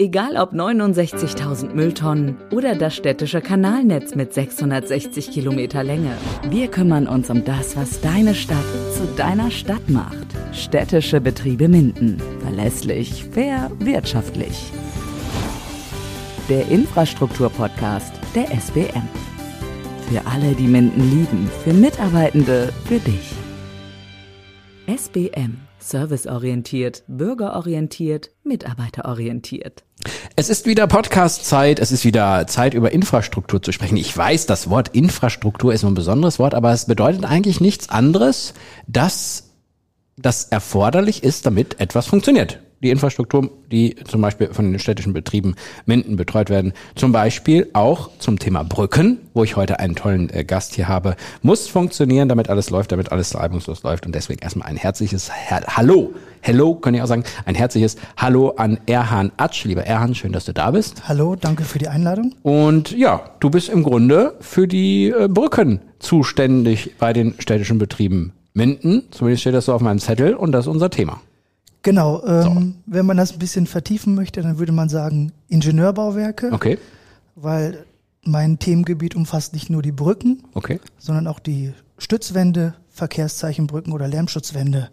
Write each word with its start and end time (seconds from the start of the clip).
Egal 0.00 0.38
ob 0.38 0.54
69.000 0.54 1.74
Mülltonnen 1.74 2.38
oder 2.52 2.74
das 2.74 2.96
städtische 2.96 3.42
Kanalnetz 3.42 4.14
mit 4.14 4.32
660 4.32 5.30
Kilometer 5.30 5.84
Länge. 5.84 6.12
Wir 6.48 6.68
kümmern 6.68 7.06
uns 7.06 7.28
um 7.28 7.44
das, 7.44 7.76
was 7.76 8.00
deine 8.00 8.34
Stadt 8.34 8.64
zu 8.94 9.04
deiner 9.18 9.50
Stadt 9.50 9.90
macht. 9.90 10.26
Städtische 10.52 11.20
Betriebe 11.20 11.68
Minden. 11.68 12.16
Verlässlich, 12.40 13.26
fair, 13.26 13.70
wirtschaftlich. 13.78 14.72
Der 16.48 16.66
Infrastrukturpodcast 16.68 18.14
der 18.34 18.50
SBM. 18.58 19.06
Für 20.08 20.26
alle, 20.26 20.54
die 20.54 20.66
Minden 20.66 21.10
lieben, 21.10 21.50
für 21.62 21.74
Mitarbeitende, 21.74 22.72
für 22.86 23.00
dich. 23.00 23.34
SBM. 24.86 25.69
Serviceorientiert, 25.80 27.02
bürgerorientiert, 27.08 28.30
mitarbeiterorientiert. 28.44 29.82
Es 30.36 30.48
ist 30.48 30.66
wieder 30.66 30.86
Podcast-Zeit, 30.86 31.78
es 31.80 31.92
ist 31.92 32.04
wieder 32.04 32.46
Zeit, 32.46 32.74
über 32.74 32.92
Infrastruktur 32.92 33.62
zu 33.62 33.72
sprechen. 33.72 33.96
Ich 33.96 34.16
weiß, 34.16 34.46
das 34.46 34.70
Wort 34.70 34.88
Infrastruktur 34.94 35.74
ist 35.74 35.84
ein 35.84 35.94
besonderes 35.94 36.38
Wort, 36.38 36.54
aber 36.54 36.72
es 36.72 36.86
bedeutet 36.86 37.24
eigentlich 37.24 37.60
nichts 37.60 37.88
anderes, 37.88 38.54
dass 38.86 39.50
das 40.16 40.44
erforderlich 40.44 41.22
ist, 41.22 41.46
damit 41.46 41.80
etwas 41.80 42.06
funktioniert 42.06 42.60
die 42.82 42.90
Infrastruktur, 42.90 43.50
die 43.70 43.94
zum 44.04 44.22
Beispiel 44.22 44.48
von 44.52 44.70
den 44.70 44.78
städtischen 44.78 45.12
Betrieben 45.12 45.54
Minden 45.84 46.16
betreut 46.16 46.48
werden, 46.48 46.72
zum 46.94 47.12
Beispiel 47.12 47.68
auch 47.74 48.10
zum 48.18 48.38
Thema 48.38 48.64
Brücken, 48.64 49.18
wo 49.34 49.44
ich 49.44 49.56
heute 49.56 49.78
einen 49.80 49.94
tollen 49.94 50.30
äh, 50.30 50.44
Gast 50.44 50.74
hier 50.74 50.88
habe, 50.88 51.16
muss 51.42 51.68
funktionieren, 51.68 52.28
damit 52.28 52.48
alles 52.48 52.70
läuft, 52.70 52.92
damit 52.92 53.12
alles 53.12 53.34
reibungslos 53.34 53.82
läuft. 53.82 54.06
Und 54.06 54.14
deswegen 54.14 54.40
erstmal 54.40 54.68
ein 54.68 54.76
herzliches 54.76 55.30
ha 55.30 55.60
Hallo. 55.76 56.14
Hello, 56.42 56.74
kann 56.74 56.94
ich 56.94 57.02
auch 57.02 57.06
sagen. 57.06 57.24
Ein 57.44 57.54
herzliches 57.54 57.96
Hallo 58.16 58.50
an 58.56 58.78
Erhan 58.86 59.30
Atsch. 59.36 59.64
Lieber 59.64 59.84
Erhan, 59.84 60.14
schön, 60.14 60.32
dass 60.32 60.46
du 60.46 60.54
da 60.54 60.70
bist. 60.70 61.06
Hallo, 61.06 61.36
danke 61.36 61.64
für 61.64 61.78
die 61.78 61.88
Einladung. 61.88 62.34
Und 62.42 62.92
ja, 62.92 63.22
du 63.40 63.50
bist 63.50 63.68
im 63.68 63.82
Grunde 63.82 64.34
für 64.40 64.66
die 64.66 65.10
äh, 65.10 65.28
Brücken 65.28 65.80
zuständig 65.98 66.96
bei 66.98 67.12
den 67.12 67.34
städtischen 67.38 67.78
Betrieben 67.78 68.32
Minden. 68.54 69.02
Zumindest 69.10 69.42
steht 69.42 69.54
das 69.54 69.66
so 69.66 69.74
auf 69.74 69.82
meinem 69.82 69.98
Zettel 69.98 70.34
und 70.34 70.52
das 70.52 70.64
ist 70.64 70.68
unser 70.72 70.88
Thema. 70.88 71.20
Genau, 71.82 72.22
ähm, 72.26 72.42
so. 72.42 72.92
wenn 72.92 73.06
man 73.06 73.16
das 73.16 73.32
ein 73.32 73.38
bisschen 73.38 73.66
vertiefen 73.66 74.14
möchte, 74.14 74.42
dann 74.42 74.58
würde 74.58 74.72
man 74.72 74.88
sagen 74.88 75.32
Ingenieurbauwerke. 75.48 76.50
Okay. 76.52 76.78
Weil 77.36 77.84
mein 78.22 78.58
Themengebiet 78.58 79.16
umfasst 79.16 79.54
nicht 79.54 79.70
nur 79.70 79.82
die 79.82 79.92
Brücken, 79.92 80.42
okay. 80.54 80.78
sondern 80.98 81.26
auch 81.26 81.38
die 81.38 81.72
Stützwände, 81.96 82.74
Verkehrszeichenbrücken 82.90 83.92
oder 83.92 84.08
Lärmschutzwände. 84.08 84.90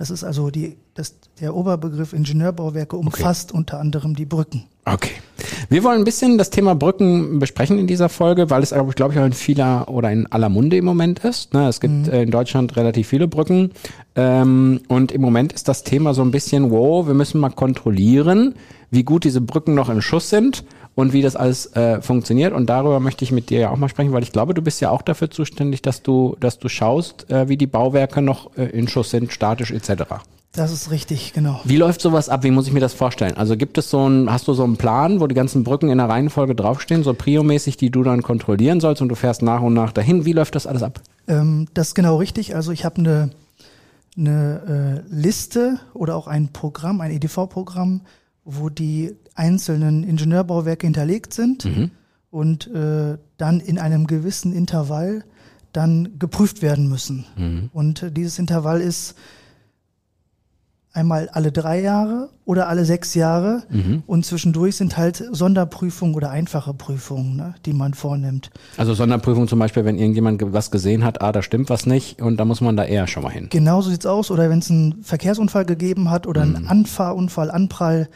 Das 0.00 0.08
ist 0.08 0.24
also 0.24 0.48
die, 0.48 0.78
das, 0.94 1.16
der 1.42 1.54
Oberbegriff 1.54 2.14
Ingenieurbauwerke 2.14 2.96
umfasst 2.96 3.50
okay. 3.50 3.58
unter 3.58 3.80
anderem 3.80 4.16
die 4.16 4.24
Brücken. 4.24 4.64
Okay. 4.86 5.10
Wir 5.68 5.84
wollen 5.84 5.98
ein 5.98 6.04
bisschen 6.04 6.38
das 6.38 6.48
Thema 6.48 6.74
Brücken 6.74 7.38
besprechen 7.38 7.78
in 7.78 7.86
dieser 7.86 8.08
Folge, 8.08 8.48
weil 8.48 8.62
es, 8.62 8.70
glaube 8.70 9.12
ich, 9.12 9.18
auch 9.20 9.26
in 9.26 9.34
vieler 9.34 9.90
oder 9.90 10.10
in 10.10 10.26
aller 10.32 10.48
Munde 10.48 10.78
im 10.78 10.86
Moment 10.86 11.18
ist. 11.18 11.52
Ne? 11.52 11.68
Es 11.68 11.80
gibt 11.80 12.06
mhm. 12.06 12.12
in 12.14 12.30
Deutschland 12.30 12.76
relativ 12.76 13.08
viele 13.08 13.28
Brücken. 13.28 13.72
Ähm, 14.16 14.80
und 14.88 15.12
im 15.12 15.20
Moment 15.20 15.52
ist 15.52 15.68
das 15.68 15.84
Thema 15.84 16.14
so 16.14 16.22
ein 16.22 16.30
bisschen, 16.30 16.70
wow, 16.70 17.06
wir 17.06 17.12
müssen 17.12 17.38
mal 17.38 17.50
kontrollieren, 17.50 18.54
wie 18.90 19.04
gut 19.04 19.24
diese 19.24 19.42
Brücken 19.42 19.74
noch 19.74 19.90
in 19.90 20.00
Schuss 20.00 20.30
sind 20.30 20.64
und 20.94 21.12
wie 21.12 21.22
das 21.22 21.36
alles 21.36 21.74
äh, 21.76 22.00
funktioniert. 22.02 22.52
Und 22.52 22.66
darüber 22.66 23.00
möchte 23.00 23.24
ich 23.24 23.32
mit 23.32 23.50
dir 23.50 23.60
ja 23.60 23.70
auch 23.70 23.76
mal 23.76 23.88
sprechen, 23.88 24.12
weil 24.12 24.22
ich 24.22 24.32
glaube, 24.32 24.54
du 24.54 24.62
bist 24.62 24.80
ja 24.80 24.90
auch 24.90 25.02
dafür 25.02 25.30
zuständig, 25.30 25.82
dass 25.82 26.02
du, 26.02 26.36
dass 26.40 26.58
du 26.58 26.68
schaust, 26.68 27.30
äh, 27.30 27.48
wie 27.48 27.56
die 27.56 27.66
Bauwerke 27.66 28.22
noch 28.22 28.56
äh, 28.56 28.64
in 28.64 28.88
Schuss 28.88 29.10
sind, 29.10 29.32
statisch 29.32 29.70
etc. 29.70 30.04
Das 30.52 30.72
ist 30.72 30.90
richtig, 30.90 31.32
genau. 31.32 31.60
Wie 31.62 31.76
läuft 31.76 32.00
sowas 32.00 32.28
ab? 32.28 32.42
Wie 32.42 32.50
muss 32.50 32.66
ich 32.66 32.72
mir 32.72 32.80
das 32.80 32.92
vorstellen? 32.92 33.36
Also 33.36 33.56
gibt 33.56 33.78
es 33.78 33.88
so 33.88 34.08
ein, 34.08 34.30
hast 34.30 34.48
du 34.48 34.52
so 34.52 34.64
einen 34.64 34.76
Plan, 34.76 35.20
wo 35.20 35.28
die 35.28 35.34
ganzen 35.34 35.62
Brücken 35.62 35.90
in 35.90 35.98
der 35.98 36.08
Reihenfolge 36.08 36.56
draufstehen, 36.56 37.04
so 37.04 37.14
priomäßig, 37.14 37.76
die 37.76 37.90
du 37.90 38.02
dann 38.02 38.22
kontrollieren 38.22 38.80
sollst 38.80 39.00
und 39.00 39.08
du 39.08 39.14
fährst 39.14 39.42
nach 39.42 39.60
und 39.62 39.74
nach 39.74 39.92
dahin? 39.92 40.24
Wie 40.24 40.32
läuft 40.32 40.56
das 40.56 40.66
alles 40.66 40.82
ab? 40.82 41.00
Ähm, 41.28 41.68
das 41.72 41.88
ist 41.88 41.94
genau 41.94 42.16
richtig. 42.16 42.56
Also 42.56 42.72
ich 42.72 42.84
habe 42.84 42.96
eine, 42.96 43.30
eine 44.18 45.04
äh, 45.08 45.14
Liste 45.14 45.78
oder 45.94 46.16
auch 46.16 46.26
ein 46.26 46.48
Programm, 46.48 47.00
ein 47.00 47.12
EDV-Programm, 47.12 48.00
wo 48.44 48.70
die 48.70 49.14
einzelnen 49.34 50.04
Ingenieurbauwerke 50.04 50.86
hinterlegt 50.86 51.34
sind 51.34 51.64
mhm. 51.64 51.90
und 52.30 52.66
äh, 52.68 53.18
dann 53.36 53.60
in 53.60 53.78
einem 53.78 54.06
gewissen 54.06 54.52
Intervall 54.52 55.24
dann 55.72 56.18
geprüft 56.18 56.62
werden 56.62 56.88
müssen. 56.88 57.26
Mhm. 57.36 57.70
Und 57.72 58.02
äh, 58.02 58.10
dieses 58.10 58.38
Intervall 58.38 58.80
ist 58.80 59.14
einmal 60.92 61.28
alle 61.28 61.52
drei 61.52 61.80
Jahre 61.80 62.30
oder 62.44 62.68
alle 62.68 62.84
sechs 62.84 63.14
Jahre 63.14 63.62
mhm. 63.70 64.02
und 64.06 64.26
zwischendurch 64.26 64.76
sind 64.76 64.96
halt 64.96 65.24
Sonderprüfungen 65.30 66.16
oder 66.16 66.30
einfache 66.30 66.74
Prüfungen, 66.74 67.36
ne, 67.36 67.54
die 67.64 67.72
man 67.72 67.94
vornimmt. 67.94 68.50
Also 68.76 68.94
Sonderprüfung 68.94 69.46
zum 69.46 69.60
Beispiel, 69.60 69.84
wenn 69.84 69.98
irgendjemand 69.98 70.42
was 70.52 70.72
gesehen 70.72 71.04
hat, 71.04 71.22
ah, 71.22 71.30
da 71.30 71.42
stimmt 71.42 71.70
was 71.70 71.86
nicht 71.86 72.20
und 72.20 72.38
da 72.38 72.44
muss 72.44 72.60
man 72.60 72.76
da 72.76 72.84
eher 72.84 73.06
schon 73.06 73.22
mal 73.22 73.30
hin. 73.30 73.46
Genau 73.50 73.82
so 73.82 73.90
sieht's 73.90 74.06
aus. 74.06 74.30
Oder 74.30 74.50
wenn 74.50 74.58
es 74.58 74.70
einen 74.70 75.02
Verkehrsunfall 75.02 75.64
gegeben 75.64 76.10
hat 76.10 76.26
oder 76.26 76.44
mhm. 76.44 76.56
einen 76.56 76.66
Anfahrunfall, 76.66 77.50
Anprall, 77.50 78.08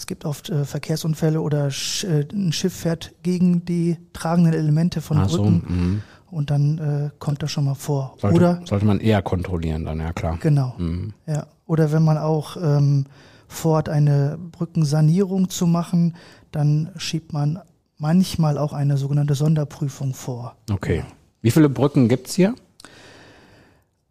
es 0.00 0.06
gibt 0.06 0.24
oft 0.24 0.48
äh, 0.48 0.64
Verkehrsunfälle 0.64 1.42
oder 1.42 1.70
Sch 1.70 2.04
äh, 2.04 2.26
ein 2.32 2.52
Schiff 2.52 2.74
fährt 2.74 3.12
gegen 3.22 3.66
die 3.66 3.98
tragenden 4.14 4.54
Elemente 4.54 5.02
von 5.02 5.18
Ach 5.18 5.28
Brücken. 5.28 5.62
So, 5.66 5.74
mhm. 5.74 6.02
und 6.30 6.50
dann 6.50 6.78
äh, 6.78 7.10
kommt 7.18 7.42
das 7.42 7.50
schon 7.50 7.66
mal 7.66 7.74
vor. 7.74 8.14
Sollte, 8.18 8.36
oder 8.36 8.62
sollte 8.64 8.86
man 8.86 8.98
eher 8.98 9.20
kontrollieren 9.20 9.84
dann, 9.84 10.00
ja 10.00 10.14
klar. 10.14 10.38
Genau. 10.40 10.74
Mhm. 10.78 11.12
Ja. 11.26 11.46
Oder 11.66 11.92
wenn 11.92 12.02
man 12.02 12.16
auch 12.16 12.56
ähm, 12.56 13.04
vorhat, 13.46 13.90
eine 13.90 14.38
Brückensanierung 14.52 15.50
zu 15.50 15.66
machen, 15.66 16.16
dann 16.50 16.88
schiebt 16.96 17.34
man 17.34 17.58
manchmal 17.98 18.56
auch 18.56 18.72
eine 18.72 18.96
sogenannte 18.96 19.34
Sonderprüfung 19.34 20.14
vor. 20.14 20.56
Okay. 20.72 21.04
Wie 21.42 21.50
viele 21.50 21.68
Brücken 21.68 22.08
gibt's 22.08 22.34
hier? 22.34 22.54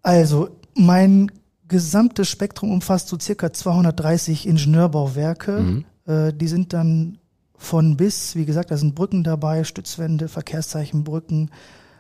Also 0.03 0.49
mein 0.75 1.31
gesamte 1.69 2.25
Spektrum 2.25 2.72
umfasst 2.72 3.07
so 3.07 3.18
circa 3.19 3.53
230 3.53 4.47
Ingenieurbauwerke. 4.47 5.59
Mhm. 5.59 5.85
Äh, 6.06 6.34
die 6.34 6.47
sind 6.47 6.74
dann 6.74 7.19
von 7.56 7.96
bis, 7.97 8.35
wie 8.35 8.46
gesagt, 8.46 8.72
da 8.72 8.78
sind 8.78 8.96
Brücken 8.96 9.24
dabei, 9.24 9.63
Stützwände, 9.63 10.28
Verkehrszeichenbrücken. 10.28 11.52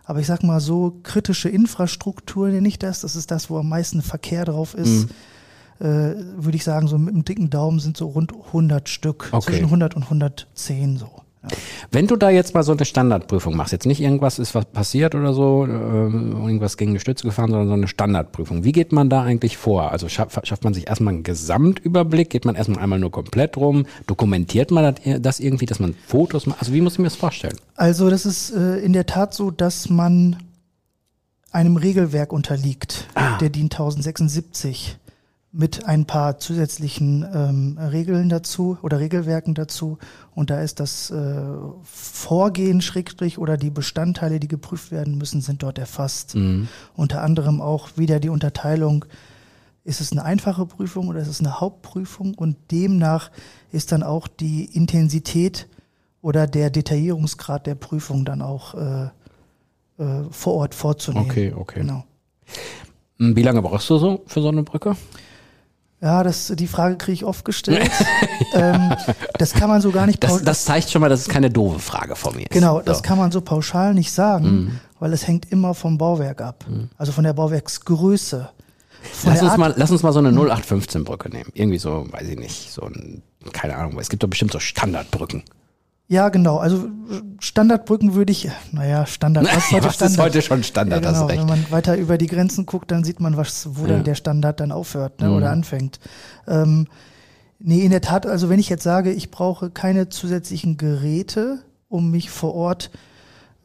Aber 0.03 0.19
ich 0.19 0.27
sag 0.27 0.43
mal 0.43 0.59
so, 0.59 0.99
kritische 1.03 1.49
Infrastruktur 1.49 2.49
nenne 2.49 2.67
ich 2.67 2.79
das. 2.79 3.01
Das 3.01 3.15
ist 3.15 3.29
das, 3.31 3.49
wo 3.49 3.59
am 3.59 3.69
meisten 3.69 4.01
Verkehr 4.01 4.45
drauf 4.45 4.73
ist. 4.73 5.07
Mhm. 5.79 5.85
Äh, 5.85 6.15
Würde 6.43 6.55
ich 6.55 6.63
sagen, 6.63 6.87
so 6.87 6.97
mit 6.97 7.13
einem 7.13 7.23
dicken 7.23 7.49
Daumen 7.49 7.79
sind 7.79 7.95
so 7.95 8.07
rund 8.07 8.33
100 8.33 8.89
Stück. 8.89 9.29
Okay. 9.31 9.45
Zwischen 9.45 9.65
100 9.65 9.95
und 9.95 10.03
110 10.03 10.97
so. 10.97 11.21
Wenn 11.91 12.07
du 12.07 12.17
da 12.17 12.29
jetzt 12.29 12.53
mal 12.53 12.63
so 12.63 12.73
eine 12.73 12.83
Standardprüfung 12.83 13.55
machst, 13.55 13.71
jetzt 13.71 13.85
nicht 13.85 14.01
irgendwas 14.01 14.39
ist 14.39 14.55
was 14.55 14.65
passiert 14.65 15.15
oder 15.15 15.33
so, 15.33 15.65
äh, 15.65 15.69
irgendwas 15.69 16.75
gegen 16.75 16.91
eine 16.91 16.99
Stütze 16.99 17.23
gefahren, 17.23 17.49
sondern 17.49 17.67
so 17.69 17.73
eine 17.73 17.87
Standardprüfung. 17.87 18.65
Wie 18.65 18.73
geht 18.73 18.91
man 18.91 19.09
da 19.09 19.23
eigentlich 19.23 19.57
vor? 19.57 19.91
Also 19.91 20.09
schafft, 20.09 20.45
schafft 20.45 20.63
man 20.65 20.73
sich 20.73 20.87
erstmal 20.87 21.13
einen 21.13 21.23
Gesamtüberblick? 21.23 22.29
Geht 22.29 22.45
man 22.45 22.55
erstmal 22.55 22.83
einmal 22.83 22.99
nur 22.99 23.11
komplett 23.11 23.55
rum? 23.55 23.85
Dokumentiert 24.05 24.71
man 24.71 24.95
das 25.19 25.39
irgendwie, 25.39 25.65
dass 25.65 25.79
man 25.79 25.95
Fotos 26.05 26.45
macht? 26.45 26.59
Also 26.59 26.73
wie 26.73 26.81
muss 26.81 26.93
ich 26.93 26.99
mir 26.99 27.05
das 27.05 27.15
vorstellen? 27.15 27.57
Also 27.75 28.09
das 28.09 28.25
ist 28.25 28.51
äh, 28.51 28.77
in 28.79 28.91
der 28.91 29.05
Tat 29.05 29.33
so, 29.33 29.49
dass 29.49 29.89
man 29.89 30.35
einem 31.51 31.77
Regelwerk 31.77 32.33
unterliegt, 32.33 33.07
ah. 33.15 33.37
der 33.37 33.49
DIN 33.49 33.65
1076 33.65 34.97
mit 35.51 35.85
ein 35.85 36.05
paar 36.05 36.37
zusätzlichen 36.37 37.25
ähm, 37.33 37.77
Regeln 37.79 38.29
dazu 38.29 38.77
oder 38.83 38.99
Regelwerken 38.99 39.55
dazu. 39.55 39.97
Und 40.35 40.51
da 40.51 40.61
ist 40.61 40.79
das 40.79 41.09
äh, 41.09 41.41
Vorgehen 41.83 42.81
schrägstrich 42.81 43.39
oder 43.39 43.57
die 43.57 43.71
Bestandteile, 43.71 44.39
die 44.39 44.47
geprüft 44.47 44.91
werden 44.91 45.17
müssen, 45.17 45.41
sind 45.41 45.63
dort 45.63 45.79
erfasst. 45.79 46.35
Mhm. 46.35 46.67
Unter 46.95 47.23
anderem 47.23 47.61
auch 47.61 47.89
wieder 47.97 48.19
die 48.19 48.29
Unterteilung, 48.29 49.05
ist 49.83 50.01
es 50.01 50.11
eine 50.11 50.23
einfache 50.23 50.67
Prüfung 50.67 51.07
oder 51.07 51.19
ist 51.19 51.27
es 51.27 51.39
eine 51.39 51.59
Hauptprüfung? 51.59 52.35
Und 52.35 52.57
demnach 52.69 53.31
ist 53.71 53.91
dann 53.91 54.03
auch 54.03 54.27
die 54.27 54.65
Intensität 54.65 55.67
oder 56.21 56.45
der 56.45 56.69
Detaillierungsgrad 56.69 57.65
der 57.65 57.75
Prüfung 57.75 58.23
dann 58.23 58.43
auch 58.43 58.75
äh, 58.75 59.05
äh, 59.97 60.23
vor 60.29 60.53
Ort 60.55 60.75
vorzunehmen. 60.75 61.25
Okay, 61.25 61.53
okay. 61.57 61.79
Genau. 61.79 62.03
Wie 63.17 63.41
lange 63.41 63.63
brauchst 63.63 63.89
du 63.89 63.97
so 63.97 64.21
für 64.27 64.41
so 64.41 64.49
eine 64.49 64.63
Brücke? 64.63 64.95
Ja, 66.01 66.23
das, 66.23 66.53
die 66.55 66.67
Frage 66.67 66.95
kriege 66.95 67.13
ich 67.13 67.25
oft 67.25 67.43
gestellt. 67.43 67.91
ähm, 68.53 68.93
das 69.37 69.53
kann 69.53 69.69
man 69.69 69.81
so 69.81 69.91
gar 69.91 70.05
nicht 70.05 70.23
das, 70.23 70.41
das 70.43 70.63
zeigt 70.63 70.89
schon 70.89 71.01
mal, 71.01 71.09
dass 71.09 71.21
es 71.21 71.27
keine 71.27 71.49
doofe 71.49 71.79
Frage 71.79 72.15
von 72.15 72.35
mir 72.35 72.43
ist. 72.43 72.51
Genau, 72.51 72.77
so. 72.77 72.83
das 72.83 73.03
kann 73.03 73.17
man 73.17 73.31
so 73.31 73.41
pauschal 73.41 73.93
nicht 73.93 74.11
sagen, 74.11 74.49
mhm. 74.49 74.79
weil 74.99 75.11
es 75.11 75.27
hängt 75.27 75.51
immer 75.51 75.73
vom 75.73 75.97
Bauwerk 75.97 76.41
ab. 76.41 76.65
Mhm. 76.69 76.89
Also 76.97 77.11
von 77.11 77.25
der 77.25 77.33
Bauwerksgröße. 77.33 78.49
Von 79.01 79.33
lass, 79.33 79.41
uns 79.41 79.57
mal, 79.57 79.73
lass 79.75 79.91
uns 79.91 80.03
mal 80.03 80.13
so 80.13 80.19
eine 80.19 80.31
0815-Brücke 80.31 81.29
nehmen. 81.29 81.49
Irgendwie 81.53 81.79
so, 81.79 82.07
weiß 82.11 82.27
ich 82.27 82.37
nicht, 82.37 82.71
so 82.71 82.83
ein, 82.83 83.21
keine 83.51 83.75
Ahnung, 83.75 83.99
es 83.99 84.09
gibt 84.09 84.23
doch 84.23 84.29
bestimmt 84.29 84.51
so 84.51 84.59
Standardbrücken. 84.59 85.43
Ja, 86.09 86.29
genau. 86.29 86.57
Also 86.57 86.89
Standardbrücken 87.39 88.15
würde 88.15 88.31
ich, 88.31 88.49
naja, 88.71 89.05
Standard. 89.05 89.45
Was, 89.45 89.57
ist 89.57 89.71
heute, 89.71 89.85
was 89.85 89.95
Standard? 89.95 90.11
ist 90.11 90.19
heute 90.19 90.41
schon 90.41 90.63
Standard? 90.63 91.03
Ja, 91.05 91.11
genau. 91.11 91.29
Wenn 91.29 91.45
man 91.45 91.71
weiter 91.71 91.95
über 91.95 92.17
die 92.17 92.27
Grenzen 92.27 92.65
guckt, 92.65 92.91
dann 92.91 93.05
sieht 93.05 93.21
man, 93.21 93.37
was, 93.37 93.69
wo 93.73 93.83
ja. 93.83 93.93
dann 93.93 94.03
der 94.03 94.15
Standard 94.15 94.59
dann 94.59 94.71
aufhört 94.71 95.21
ne, 95.21 95.29
mhm. 95.29 95.35
oder 95.35 95.51
anfängt. 95.51 95.99
Ähm, 96.47 96.87
Nee, 97.61 97.83
in 97.83 97.91
der 97.91 98.01
Tat, 98.01 98.25
also 98.25 98.49
wenn 98.49 98.59
ich 98.59 98.69
jetzt 98.69 98.83
sage, 98.83 99.11
ich 99.11 99.31
brauche 99.31 99.69
keine 99.69 100.07
zusätzlichen 100.07 100.77
Geräte, 100.77 101.59
um 101.89 102.09
mich 102.09 102.29
vor 102.29 102.55
Ort 102.55 102.89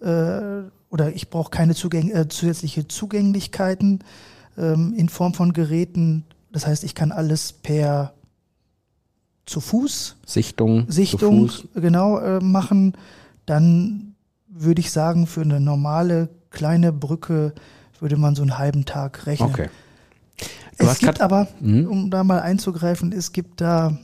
äh, 0.01 0.65
oder 0.91 1.15
ich 1.15 1.31
brauche 1.31 1.51
keine 1.51 1.77
Zugäng 1.77 2.11
äh, 2.11 2.29
zusätzliche 2.29 2.89
Zugänglichkeiten 2.89 4.01
ähm, 4.59 4.95
in 4.97 5.09
Form 5.09 5.33
von 5.33 5.53
Geräten. 5.53 6.25
Das 6.51 6.67
heißt, 6.67 6.83
ich 6.83 6.97
kann 6.97 7.13
alles 7.13 7.53
per 7.53 8.15
zu 9.47 9.61
Fuß 9.61 10.17
Sichtung, 10.27 10.91
Sichtung 10.91 11.49
Fuß. 11.49 11.69
genau 11.75 12.19
äh, 12.19 12.41
machen. 12.41 12.95
Dann 13.47 14.15
würde 14.49 14.81
ich 14.81 14.91
sagen, 14.91 15.27
für 15.27 15.43
eine 15.43 15.61
normale 15.61 16.29
kleine 16.51 16.93
Brücke 16.93 17.53
würde 18.01 18.17
man 18.17 18.35
so 18.35 18.43
einen 18.43 18.59
halben 18.59 18.85
Tag 18.85 19.27
rechnen. 19.27 19.51
Okay. 19.51 19.69
Du 20.79 20.87
Es 20.87 20.99
gibt 20.99 21.21
aber, 21.21 21.49
Mhm. 21.61 21.87
um 21.87 22.11
da 22.11 22.25
mal 22.25 22.41
einzugreifen, 22.41 23.13
es 23.13 23.33
gibt 23.33 23.61
da 23.61 23.97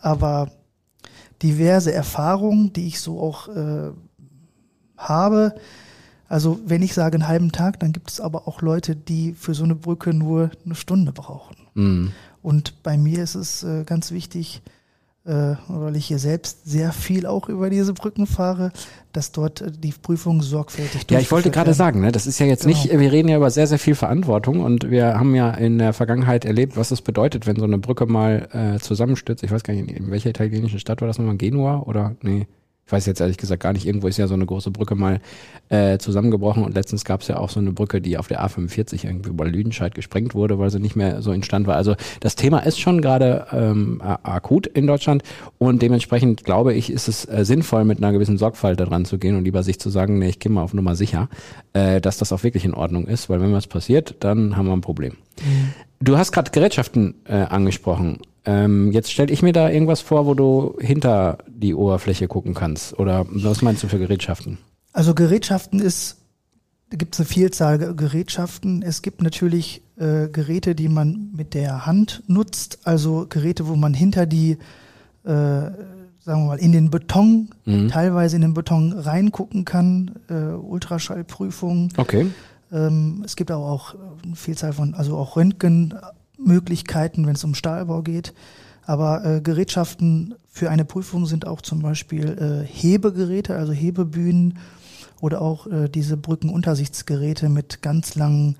aber 0.00 0.50
diverse 1.42 1.92
Erfahrungen, 1.92 2.72
die 2.72 2.86
ich 2.86 3.00
so 3.00 3.20
auch 3.20 3.48
äh, 3.48 3.90
habe. 4.96 5.54
Also 6.28 6.60
wenn 6.66 6.82
ich 6.82 6.94
sage 6.94 7.14
einen 7.16 7.26
halben 7.28 7.52
Tag, 7.52 7.80
dann 7.80 7.92
gibt 7.92 8.10
es 8.10 8.20
aber 8.20 8.46
auch 8.46 8.60
Leute, 8.62 8.94
die 8.94 9.32
für 9.32 9.54
so 9.54 9.64
eine 9.64 9.74
Brücke 9.74 10.12
nur 10.14 10.50
eine 10.64 10.74
Stunde 10.74 11.12
brauchen. 11.12 11.56
Mhm. 11.74 12.12
Und 12.42 12.82
bei 12.82 12.96
mir 12.96 13.22
ist 13.22 13.34
es 13.34 13.62
äh, 13.62 13.84
ganz 13.84 14.12
wichtig, 14.12 14.62
weil 15.24 15.96
ich 15.96 16.06
hier 16.06 16.18
selbst 16.18 16.68
sehr 16.68 16.92
viel 16.92 17.26
auch 17.26 17.48
über 17.48 17.68
diese 17.68 17.92
Brücken 17.92 18.26
fahre, 18.26 18.72
dass 19.12 19.32
dort 19.32 19.60
äh, 19.60 19.70
die 19.70 19.92
Prüfungen 19.92 20.40
sorgfältig 20.40 21.06
Ja, 21.10 21.18
ich 21.18 21.30
wollte 21.30 21.50
gerade 21.50 21.74
sagen, 21.74 22.00
ne, 22.00 22.10
das 22.10 22.26
ist 22.26 22.38
ja 22.38 22.46
jetzt 22.46 22.64
Genau. 22.64 22.74
nicht, 22.76 22.90
wir 22.90 23.12
reden 23.12 23.28
ja 23.28 23.36
über 23.36 23.50
sehr, 23.50 23.66
sehr 23.66 23.78
viel 23.78 23.94
Verantwortung 23.94 24.60
und 24.60 24.90
wir 24.90 25.18
haben 25.18 25.34
ja 25.34 25.50
in 25.50 25.78
der 25.78 25.92
Vergangenheit 25.92 26.44
erlebt, 26.44 26.76
was 26.76 26.90
es 26.90 27.02
bedeutet, 27.02 27.46
wenn 27.46 27.56
so 27.56 27.64
eine 27.64 27.78
Brücke 27.78 28.06
mal 28.06 28.48
äh, 28.52 28.78
zusammenstürzt. 28.78 29.42
Ich 29.44 29.50
weiß 29.50 29.62
gar 29.62 29.74
nicht, 29.74 29.90
in 29.90 30.10
welcher 30.10 30.30
italienischen 30.30 30.78
Stadt 30.80 31.00
war 31.02 31.08
das 31.08 31.18
nochmal? 31.18 31.36
Genua 31.36 31.80
oder? 31.80 32.16
Nee. 32.22 32.46
Ich 32.86 32.92
weiß 32.92 33.06
jetzt 33.06 33.20
ehrlich 33.20 33.36
gesagt 33.36 33.62
gar 33.62 33.72
nicht, 33.72 33.86
irgendwo 33.86 34.08
ist 34.08 34.16
ja 34.16 34.26
so 34.26 34.34
eine 34.34 34.46
große 34.46 34.72
Brücke 34.72 34.96
mal 34.96 35.20
äh, 35.68 35.98
zusammengebrochen 35.98 36.64
und 36.64 36.74
letztens 36.74 37.04
gab 37.04 37.20
es 37.20 37.28
ja 37.28 37.36
auch 37.36 37.48
so 37.48 37.60
eine 37.60 37.70
Brücke, 37.70 38.00
die 38.00 38.18
auf 38.18 38.26
der 38.26 38.44
A45 38.44 39.04
irgendwie 39.04 39.30
über 39.30 39.46
Lüdenscheid 39.46 39.94
gesprengt 39.94 40.34
wurde, 40.34 40.58
weil 40.58 40.70
sie 40.70 40.80
nicht 40.80 40.96
mehr 40.96 41.22
so 41.22 41.30
instand 41.30 41.68
war. 41.68 41.76
Also 41.76 41.94
das 42.18 42.34
Thema 42.34 42.58
ist 42.58 42.80
schon 42.80 43.00
gerade 43.00 43.46
ähm, 43.52 44.02
akut 44.02 44.66
in 44.66 44.88
Deutschland 44.88 45.22
und 45.58 45.82
dementsprechend 45.82 46.42
glaube 46.42 46.74
ich, 46.74 46.90
ist 46.90 47.06
es 47.06 47.26
äh, 47.26 47.44
sinnvoll, 47.44 47.84
mit 47.84 47.98
einer 47.98 48.12
gewissen 48.12 48.38
Sorgfalt 48.38 48.80
daran 48.80 49.04
zu 49.04 49.18
gehen 49.18 49.36
und 49.36 49.44
lieber 49.44 49.62
sich 49.62 49.78
zu 49.78 49.88
sagen, 49.88 50.18
nee, 50.18 50.30
ich 50.30 50.40
gehe 50.40 50.50
mal 50.50 50.62
auf 50.62 50.74
Nummer 50.74 50.96
sicher, 50.96 51.28
äh, 51.72 52.00
dass 52.00 52.18
das 52.18 52.32
auch 52.32 52.42
wirklich 52.42 52.64
in 52.64 52.74
Ordnung 52.74 53.06
ist, 53.06 53.30
weil 53.30 53.40
wenn 53.40 53.52
was 53.52 53.68
passiert, 53.68 54.16
dann 54.18 54.56
haben 54.56 54.66
wir 54.66 54.72
ein 54.72 54.80
Problem. 54.80 55.16
Du 56.00 56.16
hast 56.16 56.32
gerade 56.32 56.50
Gerätschaften 56.50 57.14
äh, 57.24 57.34
angesprochen. 57.34 58.20
Ähm, 58.50 58.90
jetzt 58.92 59.12
stell 59.12 59.30
ich 59.30 59.42
mir 59.42 59.52
da 59.52 59.70
irgendwas 59.70 60.00
vor, 60.00 60.26
wo 60.26 60.34
du 60.34 60.76
hinter 60.80 61.38
die 61.46 61.74
Oberfläche 61.74 62.26
gucken 62.26 62.54
kannst. 62.54 62.98
Oder 62.98 63.26
was 63.30 63.62
meinst 63.62 63.82
du 63.82 63.88
für 63.88 63.98
Gerätschaften? 63.98 64.58
Also 64.92 65.14
Gerätschaften 65.14 65.78
ist, 65.78 66.16
da 66.90 66.96
gibt 66.96 67.14
es 67.14 67.20
eine 67.20 67.26
Vielzahl 67.26 67.78
Ge- 67.78 67.94
Gerätschaften. 67.94 68.82
Es 68.82 69.02
gibt 69.02 69.22
natürlich 69.22 69.82
äh, 69.98 70.28
Geräte, 70.28 70.74
die 70.74 70.88
man 70.88 71.30
mit 71.36 71.54
der 71.54 71.86
Hand 71.86 72.22
nutzt, 72.26 72.78
also 72.84 73.26
Geräte, 73.28 73.68
wo 73.68 73.76
man 73.76 73.94
hinter 73.94 74.26
die, 74.26 74.52
äh, 75.24 75.30
sagen 75.30 76.42
wir 76.42 76.46
mal, 76.46 76.58
in 76.58 76.72
den 76.72 76.90
Beton, 76.90 77.50
Mhm. 77.66 77.88
teilweise 77.88 78.34
in 78.36 78.42
den 78.42 78.54
Beton 78.54 78.92
reingucken 78.92 79.64
kann, 79.64 80.12
äh, 80.28 80.34
Ultraschallprüfungen. 80.56 81.92
Okay. 81.96 82.26
Ähm, 82.72 83.22
es 83.24 83.36
gibt 83.36 83.50
aber 83.50 83.64
auch 83.66 83.94
eine 84.24 84.34
Vielzahl 84.36 84.72
von, 84.72 84.94
also 84.94 85.16
auch 85.16 85.36
Röntgenmöglichkeiten, 86.40 87.26
wenn 87.26 87.34
es 87.34 87.44
um 87.44 87.54
Stahlbau 87.54 88.02
geht. 88.02 88.32
Aber 88.86 89.24
äh, 89.24 89.40
Gerätschaften 89.40 90.34
für 90.48 90.70
eine 90.70 90.84
Prüfung 90.84 91.26
sind 91.26 91.46
auch 91.46 91.60
zum 91.60 91.80
Beispiel 91.82 92.64
äh, 92.64 92.66
Hebegeräte, 92.66 93.56
also 93.56 93.72
Hebebühnen 93.72 94.58
oder 95.20 95.42
auch 95.42 95.66
äh, 95.66 95.88
diese 95.88 96.16
Brückenuntersichtsgeräte 96.16 97.48
mit 97.48 97.82
ganz 97.82 98.14
langen 98.14 98.56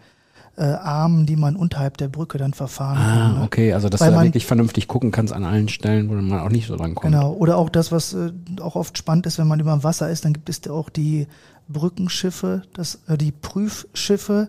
äh, 0.57 0.63
Armen, 0.65 1.27
die 1.27 1.37
man 1.37 1.57
unterhalb 1.57 1.97
der 1.97 2.09
Brücke 2.09 2.37
dann 2.39 2.53
verfahren 2.53 2.97
kann. 2.99 3.19
Ah, 3.19 3.39
ne? 3.39 3.45
okay. 3.45 3.73
Also, 3.73 3.89
dass 3.89 4.01
Weil 4.01 4.09
du 4.09 4.13
da 4.13 4.17
man- 4.19 4.27
wirklich 4.27 4.47
vernünftig 4.47 4.87
gucken 4.87 5.11
kannst 5.11 5.33
an 5.33 5.45
allen 5.45 5.69
Stellen, 5.69 6.09
wo 6.11 6.15
man 6.15 6.39
auch 6.41 6.51
nicht 6.51 6.67
so 6.69 6.77
dran 6.77 6.95
kommt. 6.95 7.13
Genau. 7.13 7.33
Oder 7.33 7.57
auch 7.57 7.71
das, 7.71 7.91
was 7.91 8.13
äh, 8.13 8.31
auch 8.61 8.77
oft 8.77 8.99
spannend 8.99 9.27
ist, 9.27 9.39
wenn 9.39 9.49
man 9.49 9.59
über 9.59 9.73
dem 9.73 9.83
Wasser 9.83 10.11
ist, 10.11 10.25
dann 10.25 10.35
gibt 10.35 10.49
es 10.49 10.69
auch 10.69 10.91
die 10.91 11.27
Brückenschiffe, 11.69 12.63
das, 12.75 13.01
äh, 13.09 13.17
die 13.17 13.33
Prüfschiffe. 13.33 14.49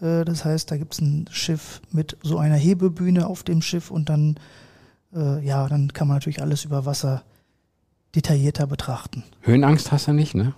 Äh, 0.00 0.24
das 0.24 0.44
heißt, 0.44 0.70
da 0.70 0.76
gibt 0.76 0.94
es 0.94 1.00
ein 1.00 1.26
Schiff 1.30 1.80
mit 1.92 2.16
so 2.22 2.38
einer 2.38 2.56
Hebebühne 2.56 3.26
auf 3.26 3.42
dem 3.42 3.62
Schiff 3.62 3.90
und 3.90 4.08
dann, 4.08 4.36
äh, 5.14 5.44
ja, 5.44 5.68
dann 5.68 5.92
kann 5.92 6.08
man 6.08 6.16
natürlich 6.16 6.40
alles 6.42 6.64
über 6.64 6.86
Wasser 6.86 7.22
detaillierter 8.14 8.66
betrachten. 8.66 9.24
Höhenangst 9.40 9.90
hast 9.92 10.06
du 10.08 10.12
nicht, 10.12 10.34
ne? 10.34 10.54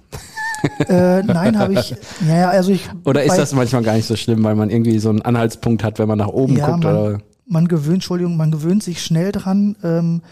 äh, 0.88 1.22
nein, 1.22 1.58
habe 1.58 1.74
ich. 1.74 1.90
Ja, 2.26 2.36
ja, 2.36 2.48
also 2.50 2.70
ich. 2.72 2.88
Oder 3.04 3.22
ist 3.24 3.30
bei- 3.30 3.36
das 3.36 3.52
manchmal 3.54 3.82
gar 3.82 3.94
nicht 3.94 4.06
so 4.06 4.16
schlimm, 4.16 4.42
weil 4.44 4.54
man 4.54 4.70
irgendwie 4.70 4.98
so 4.98 5.08
einen 5.10 5.22
Anhaltspunkt 5.22 5.82
hat, 5.84 5.98
wenn 5.98 6.08
man 6.08 6.18
nach 6.18 6.28
oben 6.28 6.56
Ja, 6.56 6.66
guckt? 6.70 6.84
man- 6.84 6.96
oder? 6.96 7.18
man 7.48 7.68
gewöhnt, 7.68 7.96
Entschuldigung, 7.96 8.36
man 8.36 8.50
gewöhnt 8.50 8.82
sich 8.82 9.02
schnell 9.04 9.30
dran. 9.32 9.76
Ähm, 9.84 10.22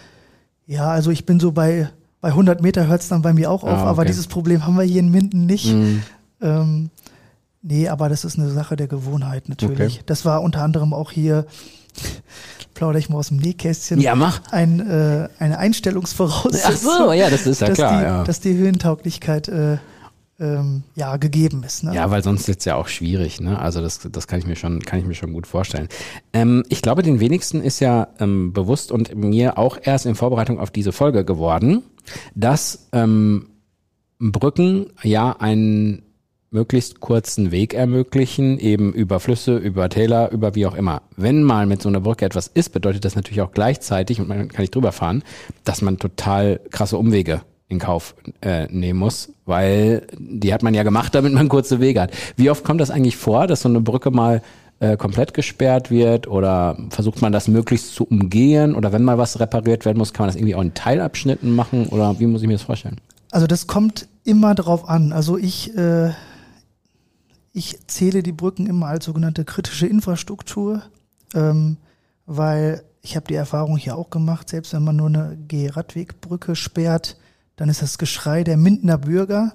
ja, 0.67 0.89
also 0.91 1.11
ich 1.13 1.25
bin 1.27 1.39
so 1.39 1.53
bei, 1.53 1.89
bei 2.21 2.29
100 2.31 2.61
Meter 2.61 2.89
hört 2.89 3.03
es 3.03 3.09
dann 3.09 3.23
bei 3.23 3.33
mir 3.33 3.51
auch 3.51 3.63
auf, 3.63 3.71
Ah, 3.71 3.85
aber 3.85 4.01
okay. 4.03 4.09
dieses 4.09 4.27
Problem 4.27 4.67
haben 4.67 4.75
wir 4.77 4.83
hier 4.83 4.99
in 5.01 5.11
Minden 5.11 5.47
nicht. 5.47 5.73
Mhm. 5.73 6.03
Ähm, 6.41 6.91
nee, 7.65 7.89
aber 7.89 8.09
das 8.09 8.25
ist 8.25 8.39
eine 8.39 8.51
Sache 8.51 8.77
der 8.77 8.87
Gewohnheit 8.87 9.49
natürlich. 9.49 9.97
Okay. 9.97 10.05
Das 10.07 10.25
war 10.25 10.43
unter 10.43 10.63
anderem 10.63 10.93
auch 10.93 11.11
hier, 11.11 11.47
plaudere 12.75 13.01
ich 13.01 13.09
mal 13.09 13.19
aus 13.19 13.29
dem 13.29 13.39
Nähkästchen, 13.39 14.01
Ja, 14.01 14.15
mach. 14.15 14.41
ein, 14.53 14.81
äh, 14.81 15.29
eine 15.39 15.59
Einstellungsvoraussetzung. 15.59 16.91
Ach 16.93 16.99
so, 16.99 17.13
ja, 17.13 17.31
das 17.31 17.47
ist 17.47 17.61
ja 17.61 17.67
dass 17.69 17.77
klar. 17.77 17.99
die, 17.99 18.05
ja. 18.05 18.25
dass 18.25 18.41
die 18.41 18.55
Höhentauglichkeit 18.57 19.49
äh, 19.49 19.79
ähm, 20.41 20.83
ja 20.97 21.17
gegeben 21.17 21.63
ist. 21.65 21.85
Ne? 21.85 21.95
Ja, 21.95 22.11
weil 22.11 22.23
sonst 22.23 22.49
wird's 22.49 22.65
ja 22.65 22.75
auch 22.75 22.89
schwierig, 22.89 23.41
ne? 23.41 23.59
Also 23.59 23.81
das, 23.81 24.01
das 24.11 24.27
kann 24.27 24.41
ich 24.41 24.47
mir 24.47 24.57
schon, 24.57 24.81
kann 24.81 24.99
ich 24.99 25.07
mir 25.07 25.15
schon 25.15 25.33
gut 25.33 25.47
vorstellen. 25.47 25.89
Ähm, 26.33 26.65
ich 26.69 26.83
glaube, 26.83 27.03
den 27.03 27.21
wenigsten 27.21 27.61
ist 27.63 27.81
ja 27.81 28.09
ähm, 28.19 28.53
bewusst 28.53 28.91
und 28.91 29.15
mir 29.15 29.59
auch 29.59 29.79
erst 29.81 30.07
in 30.07 30.17
Vorbereitung 30.17 30.59
auf 30.59 30.71
diese 30.71 30.93
Folge 30.93 31.25
geworden, 31.25 31.83
dass 32.35 32.89
ähm, 32.93 33.47
Brücken 34.19 34.87
ja 35.03 35.37
einen 35.39 36.03
möglichst 36.55 37.01
kurzen 37.01 37.51
Weg 37.51 37.75
ermöglichen, 37.75 38.59
eben 38.59 38.93
über 38.93 39.21
Flüsse, 39.21 39.57
über 39.57 39.89
Täler, 39.89 40.31
über 40.31 40.55
wie 40.55 40.67
auch 40.67 40.75
immer. 40.75 41.03
Wenn 41.17 41.43
mal 41.43 41.67
mit 41.67 41.83
so 41.83 41.89
einer 41.89 42.01
Brücke 42.01 42.25
etwas 42.25 42.47
ist, 42.47 42.71
bedeutet 42.71 43.05
das 43.05 43.17
natürlich 43.17 43.43
auch 43.43 43.53
gleichzeitig, 43.53 44.21
und 44.21 44.29
man 44.29 44.49
kann 44.49 44.63
nicht 44.63 44.75
drüber 44.75 44.93
fahren, 44.93 45.23
dass 45.65 45.83
man 45.83 45.99
total 45.99 46.61
krasse 46.71 46.97
Umwege 46.97 47.43
in 47.69 47.81
Kauf 47.81 48.15
äh, 48.41 48.67
nehmen 48.73 49.01
muss, 49.01 49.33
weil 49.47 50.07
die 50.17 50.55
hat 50.55 50.63
man 50.63 50.75
ja 50.75 50.85
gemacht, 50.85 51.15
damit 51.15 51.33
man 51.33 51.49
kurze 51.49 51.81
Wege 51.81 52.01
hat. 52.01 52.13
Wie 52.37 52.51
oft 52.51 52.63
kommt 52.63 52.81
das 52.81 52.91
eigentlich 52.91 53.17
vor, 53.17 53.47
dass 53.47 53.63
so 53.63 53.69
eine 53.69 53.81
Brücke 53.81 54.11
mal 54.11 54.41
äh, 54.79 54.97
komplett 54.97 55.35
gesperrt 55.35 55.91
wird 55.91 56.29
oder 56.29 56.77
versucht 56.91 57.21
man 57.21 57.33
das 57.33 57.49
möglichst 57.49 57.95
zu 57.95 58.05
umgehen 58.05 58.75
oder 58.75 58.93
wenn 58.93 59.03
mal 59.03 59.19
was 59.19 59.41
repariert 59.41 59.85
werden 59.85 59.99
muss, 59.99 60.13
kann 60.13 60.25
man 60.25 60.29
das 60.29 60.37
irgendwie 60.37 60.55
auch 60.55 60.63
in 60.63 60.75
Teilabschnitten 60.75 61.55
machen 61.55 61.87
oder 61.87 62.21
wie 62.21 62.27
muss 62.27 62.43
ich 62.43 62.49
mir 62.49 62.55
das 62.55 62.63
vorstellen? 62.63 63.01
Also 63.33 63.49
das 63.49 63.67
kommt 63.67 64.07
immer 64.25 64.55
drauf 64.55 64.89
an. 64.89 65.13
Also 65.13 65.37
ich, 65.39 65.77
äh, 65.77 66.11
ich 67.55 67.79
zähle 67.87 68.23
die 68.23 68.33
Brücken 68.33 68.67
immer 68.67 68.89
als 68.89 69.07
sogenannte 69.07 69.45
kritische 69.45 69.87
Infrastruktur, 69.87 70.83
ähm, 71.35 71.79
weil 72.27 72.83
ich 73.01 73.17
habe 73.17 73.29
die 73.29 73.35
Erfahrung 73.35 73.77
hier 73.77 73.97
auch 73.97 74.11
gemacht, 74.11 74.49
selbst 74.49 74.75
wenn 74.75 74.83
man 74.83 74.97
nur 74.97 75.07
eine 75.07 75.39
Geh-Radwegbrücke 75.49 76.57
sperrt, 76.57 77.17
dann 77.57 77.69
ist 77.69 77.81
das 77.81 77.97
Geschrei 77.97 78.43
der 78.43 78.57
Mindener 78.57 78.99
Bürger 78.99 79.53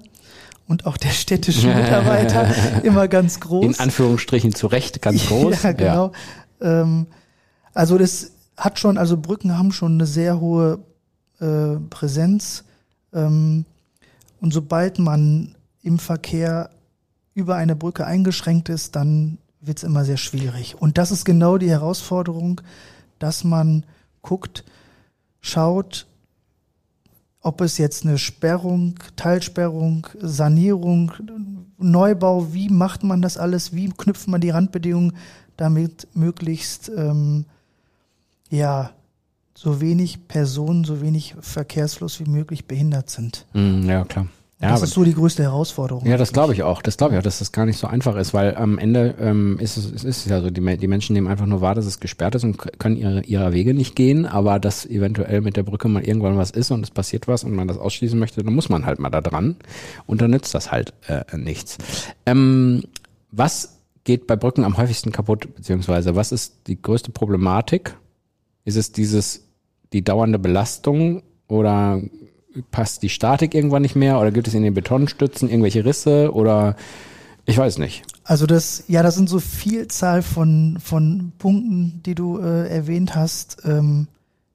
und 0.66 0.86
auch 0.86 0.96
der 0.96 1.10
städtischen 1.10 1.74
Mitarbeiter 1.76 2.82
immer 2.82 3.06
ganz 3.06 3.38
groß. 3.38 3.66
In 3.66 3.78
Anführungsstrichen 3.78 4.54
zu 4.54 4.66
Recht 4.66 5.02
ganz 5.02 5.26
groß. 5.28 5.62
Ja, 5.62 5.72
genau. 5.72 6.12
Ähm, 6.62 7.06
also 7.74 7.98
das 7.98 8.32
hat 8.56 8.78
schon, 8.78 8.96
also 8.96 9.18
Brücken 9.18 9.58
haben 9.58 9.72
schon 9.72 9.94
eine 9.94 10.06
sehr 10.06 10.40
hohe 10.40 10.78
äh, 11.38 11.76
Präsenz. 11.90 12.64
Ähm, 13.12 13.66
und 14.40 14.54
sobald 14.54 14.98
man 14.98 15.54
im 15.82 15.98
Verkehr 15.98 16.70
über 17.34 17.56
eine 17.56 17.76
Brücke 17.76 18.06
eingeschränkt 18.06 18.68
ist, 18.68 18.96
dann 18.96 19.38
wird 19.60 19.78
es 19.78 19.84
immer 19.84 20.04
sehr 20.04 20.16
schwierig. 20.16 20.80
Und 20.80 20.98
das 20.98 21.10
ist 21.10 21.24
genau 21.24 21.58
die 21.58 21.70
Herausforderung, 21.70 22.60
dass 23.18 23.44
man 23.44 23.84
guckt, 24.22 24.64
schaut, 25.40 26.06
ob 27.42 27.60
es 27.60 27.78
jetzt 27.78 28.04
eine 28.04 28.18
Sperrung, 28.18 28.98
Teilsperrung, 29.16 30.06
Sanierung, 30.18 31.12
Neubau, 31.78 32.52
wie 32.52 32.68
macht 32.68 33.02
man 33.02 33.22
das 33.22 33.38
alles, 33.38 33.74
wie 33.74 33.88
knüpft 33.88 34.28
man 34.28 34.40
die 34.40 34.50
Randbedingungen, 34.50 35.16
damit 35.56 36.08
möglichst 36.14 36.90
ähm, 36.94 37.46
ja 38.50 38.90
so 39.54 39.80
wenig 39.80 40.26
Personen, 40.28 40.84
so 40.84 41.00
wenig 41.00 41.34
Verkehrsfluss 41.40 42.20
wie 42.20 42.30
möglich 42.30 42.66
behindert 42.66 43.10
sind. 43.10 43.46
Mm, 43.52 43.82
ja, 43.84 44.04
klar. 44.04 44.26
Ja, 44.62 44.72
das 44.72 44.82
ist 44.82 44.92
so 44.92 45.04
die 45.04 45.14
größte 45.14 45.42
Herausforderung. 45.42 46.04
Ja, 46.04 46.18
das 46.18 46.34
glaube 46.34 46.52
ich 46.52 46.62
auch. 46.62 46.82
Das 46.82 46.98
glaube 46.98 47.14
ich 47.14 47.18
auch, 47.18 47.22
dass 47.22 47.38
das 47.38 47.50
gar 47.50 47.64
nicht 47.64 47.78
so 47.78 47.86
einfach 47.86 48.14
ist, 48.16 48.34
weil 48.34 48.54
am 48.56 48.76
Ende 48.76 49.14
ähm, 49.18 49.58
ist 49.58 49.78
es, 49.78 49.90
es 49.90 50.04
ist 50.04 50.26
ja 50.26 50.42
so, 50.42 50.50
die, 50.50 50.76
die 50.76 50.86
Menschen 50.86 51.14
nehmen 51.14 51.28
einfach 51.28 51.46
nur 51.46 51.62
wahr, 51.62 51.74
dass 51.74 51.86
es 51.86 51.98
gesperrt 51.98 52.34
ist 52.34 52.44
und 52.44 52.58
können 52.78 52.96
ihre, 52.96 53.22
ihrer 53.22 53.54
Wege 53.54 53.72
nicht 53.72 53.96
gehen, 53.96 54.26
aber 54.26 54.58
dass 54.58 54.84
eventuell 54.84 55.40
mit 55.40 55.56
der 55.56 55.62
Brücke 55.62 55.88
mal 55.88 56.04
irgendwann 56.04 56.36
was 56.36 56.50
ist 56.50 56.70
und 56.70 56.84
es 56.84 56.90
passiert 56.90 57.26
was 57.26 57.42
und 57.42 57.54
man 57.54 57.68
das 57.68 57.78
ausschließen 57.78 58.18
möchte, 58.18 58.44
dann 58.44 58.52
muss 58.52 58.68
man 58.68 58.84
halt 58.84 58.98
mal 58.98 59.08
da 59.08 59.22
dran 59.22 59.56
und 60.04 60.20
dann 60.20 60.30
nützt 60.30 60.54
das 60.54 60.70
halt 60.70 60.92
äh, 61.06 61.24
nichts. 61.38 61.78
Ähm, 62.26 62.82
was 63.30 63.78
geht 64.04 64.26
bei 64.26 64.36
Brücken 64.36 64.64
am 64.64 64.76
häufigsten 64.76 65.10
kaputt, 65.10 65.54
beziehungsweise 65.54 66.16
was 66.16 66.32
ist 66.32 66.66
die 66.66 66.80
größte 66.80 67.12
Problematik? 67.12 67.96
Ist 68.66 68.76
es 68.76 68.92
dieses, 68.92 69.48
die 69.94 70.04
dauernde 70.04 70.38
Belastung 70.38 71.22
oder 71.48 72.02
passt 72.70 73.02
die 73.02 73.08
Statik 73.08 73.54
irgendwann 73.54 73.82
nicht 73.82 73.96
mehr 73.96 74.18
oder 74.18 74.32
gibt 74.32 74.48
es 74.48 74.54
in 74.54 74.62
den 74.62 74.74
Betonstützen 74.74 75.48
irgendwelche 75.48 75.84
Risse 75.84 76.32
oder 76.32 76.76
ich 77.46 77.58
weiß 77.58 77.78
nicht. 77.78 78.02
Also 78.24 78.46
das, 78.46 78.84
ja, 78.86 79.02
das 79.02 79.16
sind 79.16 79.28
so 79.28 79.40
Vielzahl 79.40 80.22
von, 80.22 80.78
von 80.82 81.32
Punkten, 81.38 82.00
die 82.04 82.14
du 82.14 82.38
äh, 82.38 82.68
erwähnt 82.68 83.14
hast. 83.14 83.58
Ähm, 83.64 84.06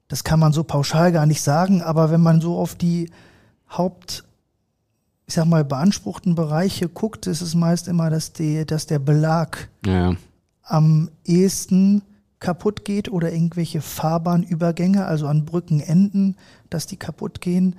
das 0.08 0.24
kann 0.24 0.40
man 0.40 0.52
so 0.52 0.64
pauschal 0.64 1.12
gar 1.12 1.26
nicht 1.26 1.42
sagen, 1.42 1.82
aber 1.82 2.10
wenn 2.10 2.20
man 2.20 2.40
so 2.40 2.56
auf 2.56 2.74
die 2.74 3.10
Haupt, 3.68 4.24
ich 5.26 5.34
sag 5.34 5.46
mal, 5.46 5.64
beanspruchten 5.64 6.34
Bereiche 6.36 6.88
guckt, 6.88 7.26
ist 7.26 7.40
es 7.40 7.54
meist 7.54 7.88
immer, 7.88 8.08
dass, 8.08 8.32
die, 8.32 8.64
dass 8.64 8.86
der 8.86 9.00
Belag 9.00 9.68
Ja, 9.84 10.14
am 10.62 11.10
ehesten 11.24 12.02
kaputt 12.46 12.84
geht 12.84 13.10
oder 13.10 13.32
irgendwelche 13.32 13.80
Fahrbahnübergänge, 13.80 15.04
also 15.04 15.26
an 15.26 15.44
Brückenenden, 15.44 16.36
dass 16.70 16.86
die 16.86 16.96
kaputt 16.96 17.40
gehen, 17.40 17.74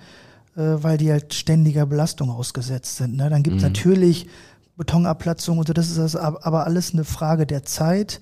äh, 0.57 0.61
weil 0.83 0.97
die 0.97 1.09
halt 1.11 1.33
ständiger 1.33 1.85
Belastung 1.85 2.29
ausgesetzt 2.29 2.97
sind. 2.97 3.15
Ne? 3.15 3.29
Dann 3.29 3.43
gibt 3.43 3.57
es 3.57 3.63
natürlich 3.63 4.27
Betonabplatzung 4.75 5.57
und 5.57 5.67
so, 5.67 5.73
das 5.73 5.87
ist 5.89 5.97
das, 5.97 6.15
ab- 6.17 6.39
aber 6.41 6.65
alles 6.65 6.93
eine 6.93 7.05
Frage 7.05 7.45
der 7.45 7.63
Zeit 7.63 8.19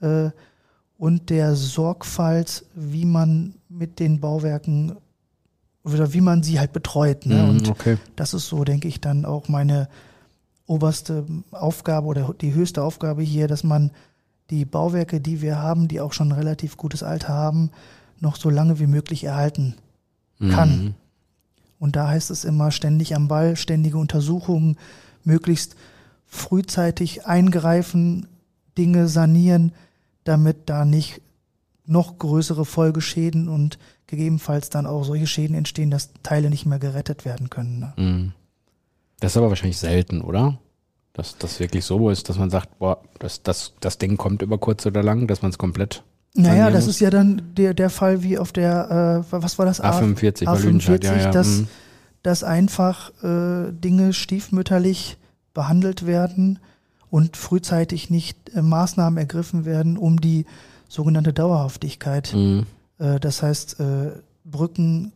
äh, 0.00 0.30
und 0.96 1.28
der 1.28 1.54
Sorgfalt, 1.56 2.64
wie 2.74 3.04
man 3.04 3.54
mit 3.68 3.98
den 3.98 4.18
Bauwerken 4.20 4.96
oder 5.84 6.12
wie 6.14 6.20
man 6.22 6.42
sie 6.42 6.58
halt 6.58 6.72
betreut. 6.72 7.26
Ne? 7.26 7.42
Mhm, 7.42 7.48
Und 7.50 7.68
okay. 7.68 7.98
das 8.16 8.32
ist 8.34 8.48
so, 8.48 8.64
denke 8.64 8.88
ich, 8.88 9.00
dann 9.00 9.24
auch 9.26 9.48
meine 9.48 9.88
oberste 10.66 11.26
Aufgabe 11.50 12.06
oder 12.06 12.34
die 12.40 12.54
höchste 12.54 12.82
Aufgabe 12.82 13.22
hier, 13.22 13.46
dass 13.48 13.62
man 13.62 13.90
die 14.52 14.64
Bauwerke, 14.64 15.20
die 15.20 15.40
wir 15.40 15.58
haben, 15.58 15.88
die 15.88 16.00
auch 16.00 16.12
schon 16.12 16.28
ein 16.28 16.38
relativ 16.38 16.76
gutes 16.76 17.02
Alter 17.02 17.30
haben, 17.30 17.70
noch 18.20 18.36
so 18.36 18.50
lange 18.50 18.78
wie 18.78 18.86
möglich 18.86 19.24
erhalten 19.24 19.74
kann. 20.38 20.84
Mhm. 20.84 20.94
Und 21.78 21.96
da 21.96 22.08
heißt 22.08 22.30
es 22.30 22.44
immer 22.44 22.70
ständig 22.70 23.16
am 23.16 23.28
Ball, 23.28 23.56
ständige 23.56 23.98
Untersuchungen, 23.98 24.76
möglichst 25.24 25.74
frühzeitig 26.26 27.26
eingreifen, 27.26 28.28
Dinge 28.78 29.08
sanieren, 29.08 29.72
damit 30.24 30.68
da 30.68 30.84
nicht 30.84 31.20
noch 31.86 32.18
größere 32.18 32.64
Folgeschäden 32.64 33.48
und 33.48 33.78
gegebenenfalls 34.06 34.70
dann 34.70 34.86
auch 34.86 35.04
solche 35.04 35.26
Schäden 35.26 35.56
entstehen, 35.56 35.90
dass 35.90 36.10
Teile 36.22 36.50
nicht 36.50 36.66
mehr 36.66 36.78
gerettet 36.78 37.24
werden 37.24 37.50
können. 37.50 37.80
Ne? 37.80 37.92
Mhm. 37.96 38.32
Das 39.20 39.32
ist 39.32 39.36
aber 39.38 39.48
wahrscheinlich 39.48 39.78
selten, 39.78 40.20
oder? 40.20 40.58
Dass 41.14 41.36
das 41.36 41.60
wirklich 41.60 41.84
so 41.84 42.08
ist, 42.10 42.28
dass 42.28 42.38
man 42.38 42.48
sagt, 42.48 42.78
boah, 42.78 43.02
das, 43.18 43.42
das, 43.42 43.74
das 43.80 43.98
Ding 43.98 44.16
kommt 44.16 44.42
über 44.42 44.58
kurz 44.58 44.86
oder 44.86 45.02
lang, 45.02 45.26
dass 45.26 45.42
man 45.42 45.50
es 45.50 45.58
komplett 45.58 46.02
Naja, 46.34 46.70
das 46.70 46.86
muss. 46.86 46.94
ist 46.94 47.00
ja 47.00 47.10
dann 47.10 47.42
der, 47.54 47.74
der 47.74 47.90
Fall 47.90 48.22
wie 48.22 48.38
auf 48.38 48.52
der, 48.52 49.24
äh, 49.30 49.32
was 49.32 49.58
war 49.58 49.66
das? 49.66 49.82
A45 49.82 50.44
bei 50.44 50.52
A45, 50.52 50.62
Lüdenscheid, 50.62 51.04
ja, 51.04 51.16
ja. 51.16 51.30
dass, 51.30 51.48
mhm. 51.48 51.68
dass 52.22 52.44
einfach 52.44 53.10
äh, 53.22 53.72
Dinge 53.72 54.14
stiefmütterlich 54.14 55.18
behandelt 55.52 56.06
werden 56.06 56.58
und 57.10 57.36
frühzeitig 57.36 58.08
nicht 58.08 58.54
äh, 58.54 58.62
Maßnahmen 58.62 59.18
ergriffen 59.18 59.66
werden, 59.66 59.98
um 59.98 60.18
die 60.18 60.46
sogenannte 60.88 61.34
Dauerhaftigkeit. 61.34 62.32
Mhm. 62.34 62.64
Äh, 62.98 63.20
das 63.20 63.42
heißt, 63.42 63.80
äh, 63.80 64.12
Brücken 64.44 65.12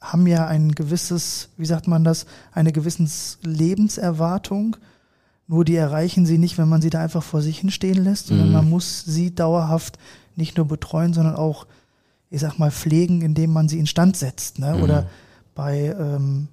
haben 0.00 0.26
ja 0.26 0.46
ein 0.46 0.72
gewisses, 0.72 1.50
wie 1.56 1.66
sagt 1.66 1.86
man 1.88 2.04
das, 2.04 2.26
eine 2.52 2.72
gewissens 2.72 3.38
Lebenserwartung. 3.42 4.76
Nur 5.50 5.64
die 5.64 5.74
erreichen 5.74 6.26
sie 6.26 6.38
nicht, 6.38 6.58
wenn 6.58 6.68
man 6.68 6.80
sie 6.80 6.90
da 6.90 7.00
einfach 7.02 7.24
vor 7.24 7.42
sich 7.42 7.58
hinstehen 7.58 8.04
lässt, 8.04 8.28
sondern 8.28 8.46
Mhm. 8.46 8.52
man 8.52 8.70
muss 8.70 9.02
sie 9.04 9.34
dauerhaft 9.34 9.98
nicht 10.36 10.56
nur 10.56 10.68
betreuen, 10.68 11.12
sondern 11.12 11.34
auch, 11.34 11.66
ich 12.30 12.40
sag 12.40 12.60
mal, 12.60 12.70
pflegen, 12.70 13.20
indem 13.20 13.52
man 13.52 13.68
sie 13.68 13.80
instand 13.80 14.16
setzt. 14.16 14.60
Ne? 14.60 14.74
Mhm. 14.76 14.82
Oder 14.84 15.06
bei 15.56 15.92
ähm, 15.98 16.46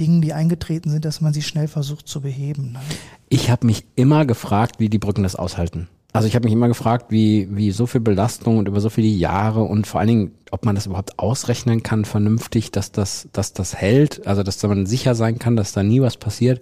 Dingen, 0.00 0.20
die 0.22 0.32
eingetreten 0.32 0.90
sind, 0.90 1.04
dass 1.04 1.20
man 1.20 1.32
sie 1.32 1.42
schnell 1.42 1.68
versucht 1.68 2.08
zu 2.08 2.20
beheben. 2.20 2.72
Ne? 2.72 2.80
Ich 3.28 3.48
habe 3.48 3.64
mich 3.64 3.84
immer 3.94 4.26
gefragt, 4.26 4.80
wie 4.80 4.88
die 4.88 4.98
Brücken 4.98 5.22
das 5.22 5.36
aushalten. 5.36 5.86
Also 6.12 6.26
ich 6.26 6.34
habe 6.34 6.46
mich 6.46 6.54
immer 6.54 6.66
gefragt, 6.66 7.12
wie, 7.12 7.46
wie 7.54 7.70
so 7.70 7.86
viel 7.86 8.00
Belastung 8.00 8.58
und 8.58 8.66
über 8.66 8.80
so 8.80 8.90
viele 8.90 9.06
Jahre 9.06 9.62
und 9.62 9.86
vor 9.86 10.00
allen 10.00 10.08
Dingen, 10.08 10.30
ob 10.50 10.64
man 10.64 10.74
das 10.74 10.86
überhaupt 10.86 11.20
ausrechnen 11.20 11.84
kann, 11.84 12.04
vernünftig, 12.04 12.72
dass 12.72 12.90
das, 12.90 13.28
dass 13.32 13.52
das 13.52 13.76
hält, 13.76 14.26
also 14.26 14.42
dass 14.42 14.60
man 14.64 14.84
sicher 14.86 15.14
sein 15.14 15.38
kann, 15.38 15.54
dass 15.54 15.70
da 15.70 15.84
nie 15.84 16.00
was 16.00 16.16
passiert. 16.16 16.60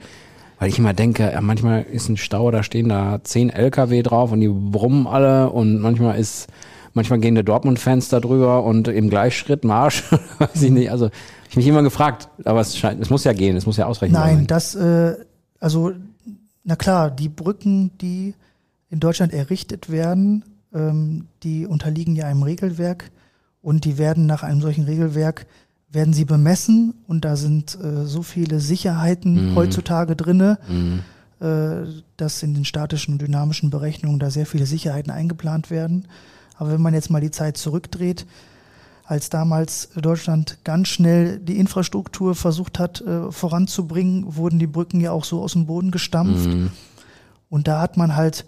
Weil 0.59 0.69
ich 0.69 0.79
immer 0.79 0.95
denke, 0.95 1.31
ja, 1.31 1.41
manchmal 1.41 1.83
ist 1.83 2.09
ein 2.09 2.17
Stau, 2.17 2.51
da 2.51 2.63
stehen 2.63 2.89
da 2.89 3.21
zehn 3.23 3.51
LKW 3.51 4.03
drauf 4.03 4.33
und 4.33 4.41
die 4.41 4.49
brummen 4.49 5.07
alle 5.07 5.51
und 5.51 5.81
manchmal 5.81 6.19
ist, 6.19 6.49
manchmal 6.95 7.19
gehen 7.19 7.35
die 7.35 7.45
Dortmund-Fans 7.45 8.09
da 8.09 8.21
drüber 8.21 8.65
und 8.65 8.89
im 8.89 9.11
Gleichschritt 9.11 9.65
Marsch, 9.65 10.05
weiß 10.39 10.63
ich 10.63 10.71
nicht. 10.71 10.91
Also 10.91 11.11
ich 11.51 11.57
mich 11.57 11.67
immer 11.67 11.83
gefragt, 11.83 12.29
aber 12.45 12.61
es 12.61 12.77
scheint, 12.77 13.01
es 13.03 13.11
muss 13.11 13.25
ja 13.25 13.33
gehen, 13.33 13.57
es 13.57 13.67
muss 13.67 13.77
ja 13.77 13.87
ausrechenbar 13.87 14.27
Nein, 14.27 14.37
sein. 14.37 14.47
das, 14.47 14.75
äh, 14.75 15.17
also, 15.61 15.93
na 16.65 16.77
klar, 16.77 17.11
die 17.11 17.29
Brücken, 17.29 17.91
die 17.99 18.35
in 18.89 19.01
Deutschland 19.01 19.33
errichtet 19.33 19.91
werden, 19.91 20.45
ähm, 20.75 21.27
die 21.43 21.67
unterliegen 21.67 22.17
ja 22.17 22.27
einem 22.27 22.43
Regelwerk 22.43 23.11
und 23.63 23.85
die 23.85 23.99
werden 23.99 24.27
nach 24.27 24.43
einem 24.43 24.61
solchen 24.61 24.85
Regelwerk, 24.85 25.47
werden 25.91 26.13
sie 26.13 26.25
bemessen 26.25 26.95
und 27.07 27.25
da 27.25 27.37
sind 27.37 27.79
äh, 27.81 28.05
so 28.07 28.23
viele 28.23 28.61
Sicherheiten 28.61 29.55
heutzutage 29.55 30.17
drinne, 30.17 30.59
äh, 31.41 31.89
dass 32.17 32.43
in 32.43 32.55
den 32.55 32.65
statischen 32.65 33.15
und 33.15 33.23
dynamischen 33.23 33.71
Berechnungen 33.71 34.19
da 34.19 34.31
sehr 34.31 34.47
viele 34.47 34.67
Sicherheiten 34.67 35.11
eingeplant 35.13 35.71
werden. 35.71 36.09
Aber 36.59 36.73
wenn 36.73 36.83
man 36.83 36.95
jetzt 36.95 37.11
mal 37.11 37.21
die 37.21 37.31
Zeit 37.31 37.57
zurückdreht, 37.57 38.27
als 39.05 39.31
damals 39.31 39.91
Deutschland 39.95 40.59
ganz 40.65 40.89
schnell 40.89 41.39
die 41.39 41.59
Infrastruktur 41.59 42.35
versucht 42.35 42.79
hat 42.81 43.01
äh, 43.03 43.31
voranzubringen, 43.31 44.35
wurden 44.37 44.59
die 44.59 44.67
Brücken 44.67 45.01
ja 45.01 45.13
auch 45.13 45.25
so 45.25 45.43
aus 45.43 45.53
dem 45.53 45.67
Boden 45.67 45.93
gestampft. 45.93 46.49
Mhm. 46.49 46.71
Und 47.49 47.69
da 47.69 47.81
hat 47.81 47.97
man 47.97 48.17
halt 48.17 48.47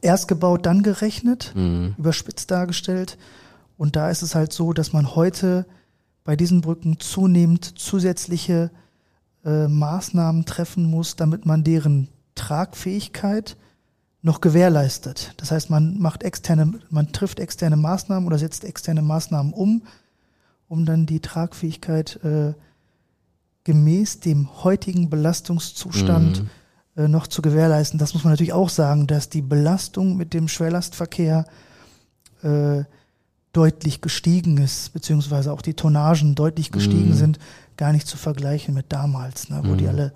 erst 0.00 0.28
gebaut, 0.28 0.66
dann 0.66 0.82
gerechnet, 0.84 1.52
Mhm. 1.56 1.94
überspitzt 1.98 2.50
dargestellt. 2.52 3.18
Und 3.76 3.96
da 3.96 4.10
ist 4.10 4.22
es 4.22 4.36
halt 4.36 4.52
so, 4.52 4.72
dass 4.72 4.92
man 4.92 5.16
heute 5.16 5.66
bei 6.24 6.36
diesen 6.36 6.60
Brücken 6.60 7.00
zunehmend 7.00 7.78
zusätzliche 7.78 8.70
äh, 9.44 9.68
Maßnahmen 9.68 10.44
treffen 10.44 10.84
muss, 10.84 11.16
damit 11.16 11.46
man 11.46 11.64
deren 11.64 12.08
Tragfähigkeit 12.34 13.56
noch 14.22 14.40
gewährleistet. 14.40 15.34
Das 15.36 15.50
heißt, 15.50 15.68
man 15.68 15.98
macht 15.98 16.22
externe, 16.22 16.74
man 16.90 17.12
trifft 17.12 17.40
externe 17.40 17.76
Maßnahmen 17.76 18.26
oder 18.26 18.38
setzt 18.38 18.64
externe 18.64 19.02
Maßnahmen 19.02 19.52
um, 19.52 19.82
um 20.68 20.86
dann 20.86 21.06
die 21.06 21.20
Tragfähigkeit 21.20 22.20
äh, 22.24 22.54
gemäß 23.64 24.20
dem 24.20 24.62
heutigen 24.62 25.10
Belastungszustand 25.10 26.44
äh, 26.96 27.08
noch 27.08 27.26
zu 27.26 27.42
gewährleisten. 27.42 27.98
Das 27.98 28.14
muss 28.14 28.22
man 28.22 28.32
natürlich 28.32 28.52
auch 28.52 28.68
sagen, 28.68 29.06
dass 29.06 29.28
die 29.28 29.42
Belastung 29.42 30.16
mit 30.16 30.34
dem 30.34 30.46
Schwerlastverkehr 30.46 31.46
äh, 32.42 32.84
deutlich 33.52 34.00
gestiegen 34.00 34.56
ist, 34.58 34.92
beziehungsweise 34.92 35.52
auch 35.52 35.62
die 35.62 35.74
Tonnagen 35.74 36.34
deutlich 36.34 36.72
gestiegen 36.72 37.10
Mhm. 37.10 37.14
sind, 37.14 37.38
gar 37.76 37.92
nicht 37.92 38.06
zu 38.06 38.16
vergleichen 38.16 38.74
mit 38.74 38.86
damals, 38.90 39.48
ne, 39.50 39.60
wo 39.64 39.74
die 39.74 39.84
Mhm. 39.84 39.90
alle 39.90 40.12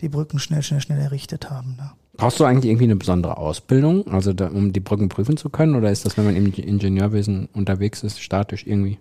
die 0.00 0.08
Brücken 0.08 0.38
schnell, 0.38 0.62
schnell, 0.62 0.80
schnell 0.80 1.00
errichtet 1.00 1.50
haben. 1.50 1.76
Ne. 1.76 1.90
Brauchst 2.16 2.38
du 2.38 2.44
eigentlich 2.44 2.66
irgendwie 2.70 2.84
eine 2.84 2.96
besondere 2.96 3.36
Ausbildung, 3.38 4.06
also 4.08 4.32
da, 4.32 4.48
um 4.48 4.72
die 4.72 4.80
Brücken 4.80 5.08
prüfen 5.08 5.36
zu 5.36 5.50
können? 5.50 5.74
Oder 5.74 5.90
ist 5.90 6.04
das, 6.06 6.16
wenn 6.16 6.24
man 6.24 6.36
im 6.36 6.52
Ingenieurwesen 6.52 7.48
unterwegs 7.52 8.02
ist, 8.02 8.20
statisch 8.20 8.66
irgendwie? 8.66 8.98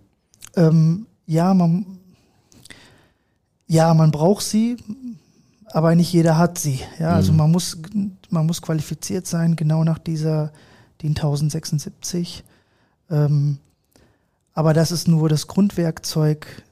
Ähm, 0.56 1.06
ja, 1.28 1.54
man, 1.54 1.86
ja, 3.68 3.94
man 3.94 4.12
braucht 4.12 4.44
sie, 4.44 4.78
aber 5.72 5.96
nicht 5.96 6.12
jeder 6.14 6.38
hat 6.38 6.58
sie. 6.58 6.80
Ja, 7.00 7.10
also 7.10 7.32
Mhm. 7.32 7.38
man 7.40 7.52
muss, 7.52 7.78
man 8.30 8.46
muss 8.46 8.62
qualifiziert 8.62 9.28
sein, 9.28 9.56
genau 9.56 9.84
nach 9.84 10.00
dieser 10.00 10.52
DIN 11.02 11.16
1076. 11.16 12.44
Ähm, 13.10 13.58
aber 14.54 14.74
das 14.74 14.92
ist 14.92 15.08
nur 15.08 15.30
das 15.30 15.48
Grundwerkzeug. 15.48 16.64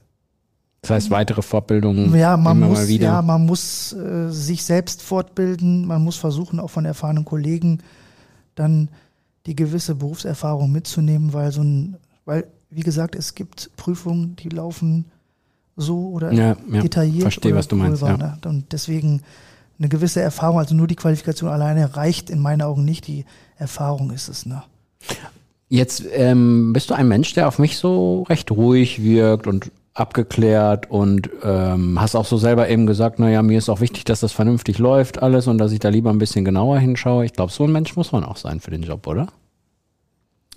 Das 0.82 0.90
heißt, 0.92 1.12
weitere 1.12 1.42
Fortbildungen 1.42 2.14
Ja, 2.16 2.36
man 2.36 2.58
immer 2.58 2.68
muss, 2.68 2.80
mal 2.80 2.88
wieder. 2.88 3.06
ja, 3.06 3.22
man 3.22 3.46
muss 3.46 3.94
äh, 3.94 4.30
sich 4.30 4.64
selbst 4.66 5.02
fortbilden. 5.02 5.86
Man 5.86 6.04
muss 6.04 6.18
versuchen, 6.18 6.60
auch 6.60 6.70
von 6.70 6.86
erfahrenen 6.86 7.24
Kollegen 7.26 7.80
dann 8.56 8.90
die 9.46 9.56
gewisse 9.56 9.96
Berufserfahrung 9.96 10.72
mitzunehmen, 10.72 11.34
weil 11.34 11.52
so 11.52 11.62
ein, 11.62 11.98
weil, 12.26 12.46
wie 12.70 12.82
gesagt, 12.82 13.16
es 13.16 13.36
gibt 13.36 13.72
Prüfungen, 13.78 14.36
die 14.38 14.50
laufen 14.50 15.06
so 15.76 16.10
oder 16.10 16.32
Ja, 16.32 16.56
ja, 16.72 16.82
detailliert. 16.82 17.24
verstehe, 17.24 17.52
oder 17.52 17.60
was 17.60 17.68
du 17.68 17.76
meinst, 17.76 18.02
ja. 18.02 18.16
ne? 18.18 18.38
Und 18.46 18.72
deswegen 18.72 19.22
eine 19.80 19.90
gewisse 19.90 20.22
Erfahrung, 20.22 20.60
also 20.60 20.76
nur 20.76 20.88
die 20.88 20.96
Qualifikation 20.96 21.50
alleine 21.50 21.96
reicht 21.96 22.30
in 22.30 22.40
meinen 22.40 22.62
Augen 22.62 22.86
nicht. 22.86 23.08
Die 23.08 23.26
Erfahrung 23.58 24.12
ist 24.12 24.28
es. 24.30 24.46
Ne? 24.46 24.64
Jetzt 25.74 26.04
ähm, 26.14 26.72
bist 26.72 26.92
du 26.92 26.94
ein 26.94 27.08
Mensch, 27.08 27.34
der 27.34 27.48
auf 27.48 27.58
mich 27.58 27.78
so 27.80 28.22
recht 28.30 28.52
ruhig 28.52 29.02
wirkt 29.02 29.48
und 29.48 29.72
abgeklärt 29.96 30.92
und 30.92 31.32
ähm, 31.44 32.00
hast 32.00 32.16
auch 32.16 32.26
so 32.28 32.38
selber 32.38 32.70
eben 32.70 32.86
gesagt, 32.86 33.18
naja, 33.18 33.42
mir 33.42 33.58
ist 33.58 33.70
auch 33.70 33.80
wichtig, 33.80 34.04
dass 34.04 34.20
das 34.20 34.32
vernünftig 34.34 34.78
läuft 34.78 35.24
alles 35.24 35.48
und 35.48 35.58
dass 35.58 35.72
ich 35.72 35.80
da 35.80 35.90
lieber 35.90 36.12
ein 36.12 36.20
bisschen 36.20 36.46
genauer 36.46 36.78
hinschaue. 36.78 37.26
Ich 37.26 37.34
glaube, 37.34 37.52
so 37.52 37.64
ein 37.64 37.72
Mensch 37.72 37.96
muss 37.96 38.12
man 38.12 38.24
auch 38.24 38.38
sein 38.38 38.60
für 38.60 38.70
den 38.70 38.84
Job, 38.84 39.08
oder? 39.08 39.30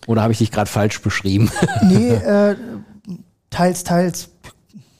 Oder 0.06 0.20
habe 0.20 0.32
ich 0.34 0.38
dich 0.38 0.50
gerade 0.52 0.68
falsch 0.70 1.00
beschrieben? 1.00 1.50
Nee, 1.82 2.10
äh, 2.10 2.54
teils, 3.48 3.84
teils. 3.84 4.28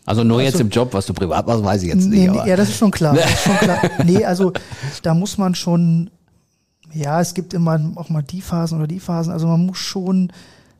Also 0.06 0.25
nur 0.25 0.40
jetzt 0.40 0.54
Also- 0.54 0.64
im 0.64 0.70
Job, 0.70 0.94
was 0.94 1.04
du 1.04 1.12
privat 1.12 1.46
machst, 1.46 1.62
weiß 1.62 1.82
ich 1.82 1.88
jetzt 1.88 2.06
nicht. 2.06 2.20
Nee, 2.20 2.28
nee, 2.30 2.38
aber 2.38 2.49
ja, 2.49 2.56
das 2.56 2.70
ist 2.70 2.78
schon 2.78 2.90
klar. 2.90 3.14
Das 3.14 3.26
ist 3.30 3.42
schon 3.42 3.56
klar. 3.58 3.80
Nee, 4.06 4.25
also 4.25 4.54
da 5.02 5.12
muss 5.12 5.37
man 5.37 5.54
schon, 5.54 6.08
ja, 6.93 7.21
es 7.21 7.35
gibt 7.35 7.55
immer 7.55 7.81
auch 7.97 8.09
mal 8.09 8.23
die 8.23 8.40
Phasen 8.40 8.78
oder 8.78 8.87
die 8.87 9.00
Phasen. 9.00 9.33
Also 9.33 9.47
man 9.47 9.66
muss 9.66 9.78
schon 9.78 10.33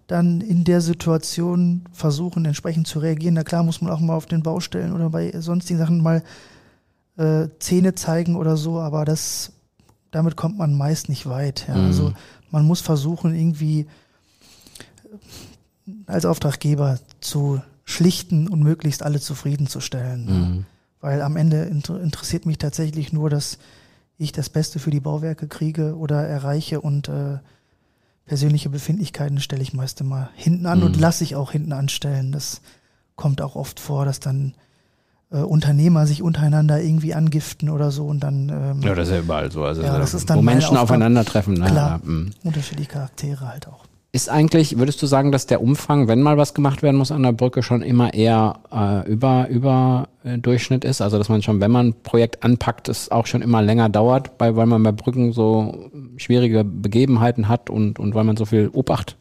dann 0.07 0.41
in 0.41 0.65
der 0.65 0.81
Situation 0.81 1.85
versuchen, 1.93 2.45
entsprechend 2.45 2.87
zu 2.87 3.01
reagieren. 3.01 3.35
Na 3.35 3.45
klar 3.45 3.63
muss 3.63 3.81
man 3.81 3.93
auch 3.93 4.01
mal 4.01 4.15
auf 4.15 4.27
den 4.27 4.43
Baustellen 4.43 4.93
oder 4.93 5.11
bei 5.11 5.33
sonstigen 5.41 5.79
Sachen 5.79 6.03
mal 6.03 6.23
äh, 7.17 7.49
Zähne 7.59 7.95
zeigen 7.95 8.37
oder 8.37 8.57
so, 8.57 8.79
aber 8.79 9.05
das, 9.05 9.53
damit 10.11 10.37
kommt 10.37 10.59
man 10.59 10.75
meist 10.75 11.09
nicht 11.09 11.27
weit. 11.27 11.67
Ja. 11.69 11.75
Mhm. 11.75 11.87
Also 11.87 12.13
man 12.51 12.65
muss 12.65 12.81
versuchen, 12.81 13.35
irgendwie 13.35 13.87
als 16.07 16.25
Auftraggeber 16.25 16.99
zu 17.21 17.61
schlichten 17.85 18.49
und 18.49 18.63
möglichst 18.63 19.03
alle 19.03 19.21
zufriedenzustellen. 19.21 20.27
Mhm. 20.27 20.65
Weil 21.01 21.23
am 21.23 21.37
Ende 21.37 21.65
inter 21.65 22.01
interessiert 22.01 22.47
mich 22.47 22.59
tatsächlich 22.59 23.13
nur, 23.13 23.31
dass 23.31 23.59
ich 24.19 24.33
das 24.33 24.49
Beste 24.49 24.79
für 24.79 24.91
die 24.91 25.01
Bauwerke 25.01 25.47
kriege 25.49 25.97
oder 25.97 26.27
erreiche 26.27 26.81
und 26.81 27.09
äh, 27.09 27.39
persönliche 28.25 28.69
Befindlichkeiten 28.71 29.41
stelle 29.41 29.63
ich 29.63 29.73
meist 29.73 30.01
immer 30.01 30.31
hinten 30.35 30.67
an 30.67 30.83
und 30.83 30.97
Mhm. 30.97 31.01
lasse 31.03 31.23
ich 31.25 31.37
auch 31.37 31.53
hinten 31.53 31.73
anstellen. 31.73 32.33
Das 32.33 32.61
kommt 33.15 33.41
auch 33.41 33.57
oft 33.57 33.79
vor, 33.81 34.05
dass 34.05 34.19
dann 34.21 34.55
äh, 35.31 35.39
Unternehmer 35.39 36.07
sich 36.07 36.23
untereinander 36.23 36.81
irgendwie 36.81 37.15
angiften 37.15 37.69
oder 37.69 37.91
so 37.91 38.07
und 38.07 38.21
dann 38.21 38.49
ähm, 38.49 38.81
Ja, 38.83 38.95
das 38.95 39.09
ist 39.09 39.15
ja 39.15 39.21
überall 39.21 39.51
so. 39.51 39.65
Also, 39.65 39.83
Ja, 39.83 39.99
das 39.99 40.15
ist 40.15 40.31
dann 40.31 40.39
wo 40.39 40.43
Menschen 40.43 40.69
Aufgabe. 40.71 40.83
aufeinandertreffen. 40.83 41.55
Ne? 41.55 41.67
Klar. 41.67 42.01
Mhm. 42.05 42.31
unterschiedliche 42.45 42.91
Charaktere 42.91 43.49
halt 43.49 43.67
auch. 43.69 43.86
Ist 44.17 44.31
eigentlich, 44.31 44.79
würdest 44.79 45.03
du 45.03 45.07
sagen, 45.07 45.31
dass 45.31 45.45
der 45.45 45.61
Umfang, 45.61 46.09
wenn 46.09 46.23
mal 46.23 46.39
was 46.39 46.55
gemacht 46.55 46.83
werden 46.83 46.97
muss 46.97 47.13
an 47.13 47.23
der 47.23 47.33
Brücke, 47.33 47.63
schon 47.63 47.83
immer 47.83 48.15
eher 48.15 48.61
äh, 48.73 49.07
über, 49.07 49.47
über 49.49 50.09
äh, 50.25 50.39
Durchschnitt 50.39 50.87
ist? 50.87 51.03
Also 51.03 51.19
dass 51.19 51.29
man 51.29 51.43
schon, 51.43 51.61
wenn 51.61 51.71
man 51.71 51.89
ein 51.89 52.03
Projekt 52.03 52.43
anpackt, 52.43 52.89
es 52.89 53.11
auch 53.11 53.27
schon 53.27 53.43
immer 53.43 53.61
länger 53.61 53.91
dauert, 53.91 54.39
bei, 54.39 54.57
weil 54.57 54.65
man 54.65 54.83
bei 54.83 54.93
Brücken 54.93 55.35
so 55.35 55.91
schwierige 56.17 56.65
Begebenheiten 56.65 57.47
hat 57.47 57.69
und, 57.69 57.99
und 57.99 58.15
weil 58.15 58.25
man 58.25 58.39
so 58.39 58.47
viel 58.47 58.71
Obacht 58.73 59.19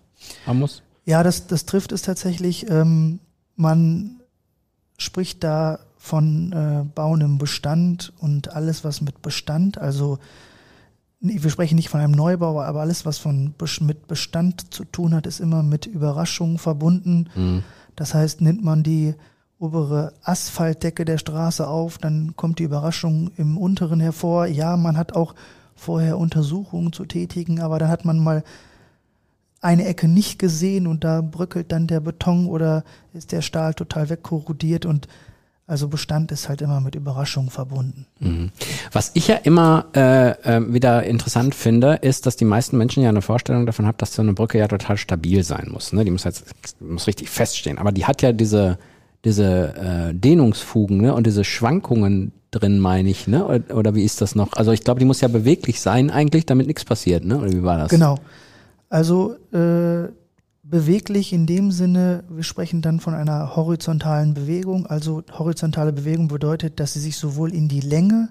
haben 0.47 0.59
muss? 0.59 0.81
Ja, 1.03 1.23
das, 1.23 1.47
das 1.47 1.65
trifft 1.65 1.91
es 1.91 2.01
tatsächlich. 2.01 2.69
Ähm, 2.69 3.19
man 3.57 4.21
spricht 4.97 5.43
da 5.43 5.79
von 5.97 6.53
äh, 6.53 6.85
Bauen 6.95 7.19
im 7.19 7.37
Bestand 7.37 8.13
und 8.19 8.53
alles, 8.53 8.85
was 8.85 9.01
mit 9.01 9.21
Bestand, 9.21 9.77
also 9.77 10.19
nee, 11.19 11.38
wir 11.41 11.50
sprechen 11.50 11.75
nicht 11.75 11.89
von 11.89 12.00
einem 12.00 12.13
Neubau, 12.13 12.62
aber 12.62 12.81
alles, 12.81 13.05
was 13.05 13.17
von 13.17 13.53
mit 13.81 14.07
Bestand 14.07 14.74
zu 14.74 14.86
tun 14.86 15.13
hat, 15.13 15.27
ist 15.27 15.39
immer 15.39 15.63
mit 15.63 15.86
Überraschungen 15.86 16.57
verbunden. 16.57 17.29
Mhm. 17.36 17.63
Das 17.95 18.13
heißt, 18.13 18.41
nimmt 18.41 18.63
man 18.63 18.84
die 18.84 19.15
obere 19.57 20.13
Asphaltdecke 20.24 21.05
der 21.05 21.17
Straße 21.17 21.67
auf, 21.67 21.98
dann 21.98 22.36
kommt 22.36 22.60
die 22.60 22.63
Überraschung 22.63 23.31
im 23.38 23.57
unteren 23.57 24.00
hervor. 24.00 24.48
Ja, 24.48 24.75
man 24.77 24.98
hat 24.98 25.13
auch 25.13 25.34
vorher 25.75 26.17
Untersuchungen 26.17 26.93
zu 26.93 27.05
tätigen, 27.05 27.62
aber 27.62 27.79
dann 27.79 27.89
hat 27.89 28.05
man 28.05 28.19
mal 28.19 28.43
eine 29.62 29.86
Ecke 29.86 30.07
nicht 30.07 30.38
gesehen 30.39 30.88
und 30.88 31.03
da 31.03 31.22
bröckelt 31.22 31.72
dann 31.72 31.88
der 31.88 32.00
Beton 32.00 32.48
oder 32.48 32.84
ist 33.13 33.31
der 33.31 33.41
Stahl 33.41 33.74
total 33.74 34.10
wegkorrodiert 34.10 34.86
und 34.86 35.07
also 35.67 35.88
Bestand 35.88 36.31
ist 36.31 36.48
halt 36.48 36.62
immer 36.62 36.79
mit 36.79 36.95
Überraschungen 36.95 37.50
verbunden. 37.50 38.05
Mhm. 38.19 38.51
Was 38.91 39.12
ich 39.15 39.28
ja 39.28 39.36
immer 39.36 39.86
äh, 39.95 40.30
äh, 40.58 40.73
wieder 40.73 41.04
interessant 41.04 41.56
finde, 41.56 41.95
ist, 42.01 42.25
dass 42.25 42.36
die 42.36 42.45
meisten 42.45 42.78
Menschen 42.78 43.01
ja 43.01 43.10
eine 43.10 43.23
Vorstellung 43.23 43.65
davon 43.65 43.88
haben, 43.88 43.97
dass 43.97 44.13
so 44.13 44.21
eine 44.21 44.34
Brücke 44.34 44.60
ja 44.60 44.67
total 44.67 44.97
stabil 44.97 45.43
sein 45.43 45.69
muss. 45.71 45.91
Ne? 45.91 46.06
Die 46.06 46.12
muss 46.12 46.23
jetzt 46.23 46.45
muss 46.80 47.08
richtig 47.08 47.30
feststehen. 47.30 47.80
Aber 47.80 47.91
die 47.91 48.06
hat 48.06 48.21
ja 48.21 48.32
diese 48.32 48.78
diese 49.25 49.73
äh, 49.75 50.13
Dehnungsfugen 50.13 51.01
ne? 51.01 51.13
und 51.13 51.25
diese 51.25 51.43
Schwankungen 51.43 52.32
drin, 52.51 52.80
meine 52.80 53.10
ich. 53.10 53.28
Ne? 53.28 53.43
Oder, 53.43 53.75
oder 53.75 53.95
wie 53.95 54.04
ist 54.04 54.21
das 54.21 54.36
noch? 54.36 54.54
Also 54.54 54.71
ich 54.71 54.84
glaube, 54.84 54.99
die 54.99 55.06
muss 55.06 55.19
ja 55.21 55.28
beweglich 55.28 55.82
sein 55.82 56.12
eigentlich, 56.12 56.45
damit 56.45 56.67
nichts 56.67 56.86
passiert. 56.86 57.25
Ne? 57.25 57.39
Oder 57.39 57.51
wie 57.51 57.63
war 57.63 57.78
das? 57.78 57.89
Genau. 57.89 58.19
Also 58.88 59.36
äh, 59.51 60.10
beweglich 60.67 61.32
in 61.32 61.45
dem 61.45 61.71
Sinne, 61.71 62.23
wir 62.28 62.43
sprechen 62.43 62.82
dann 62.82 62.99
von 62.99 63.13
einer 63.13 63.56
horizontalen 63.56 64.34
Bewegung. 64.34 64.88
Also 64.88 65.23
horizontale 65.32 65.93
Bewegung 65.93 66.28
bedeutet, 66.28 66.80
dass 66.80 66.93
sie 66.93 66.99
sich 66.99 67.17
sowohl 67.17 67.54
in 67.54 67.67
die 67.67 67.82
Länge 67.82 68.30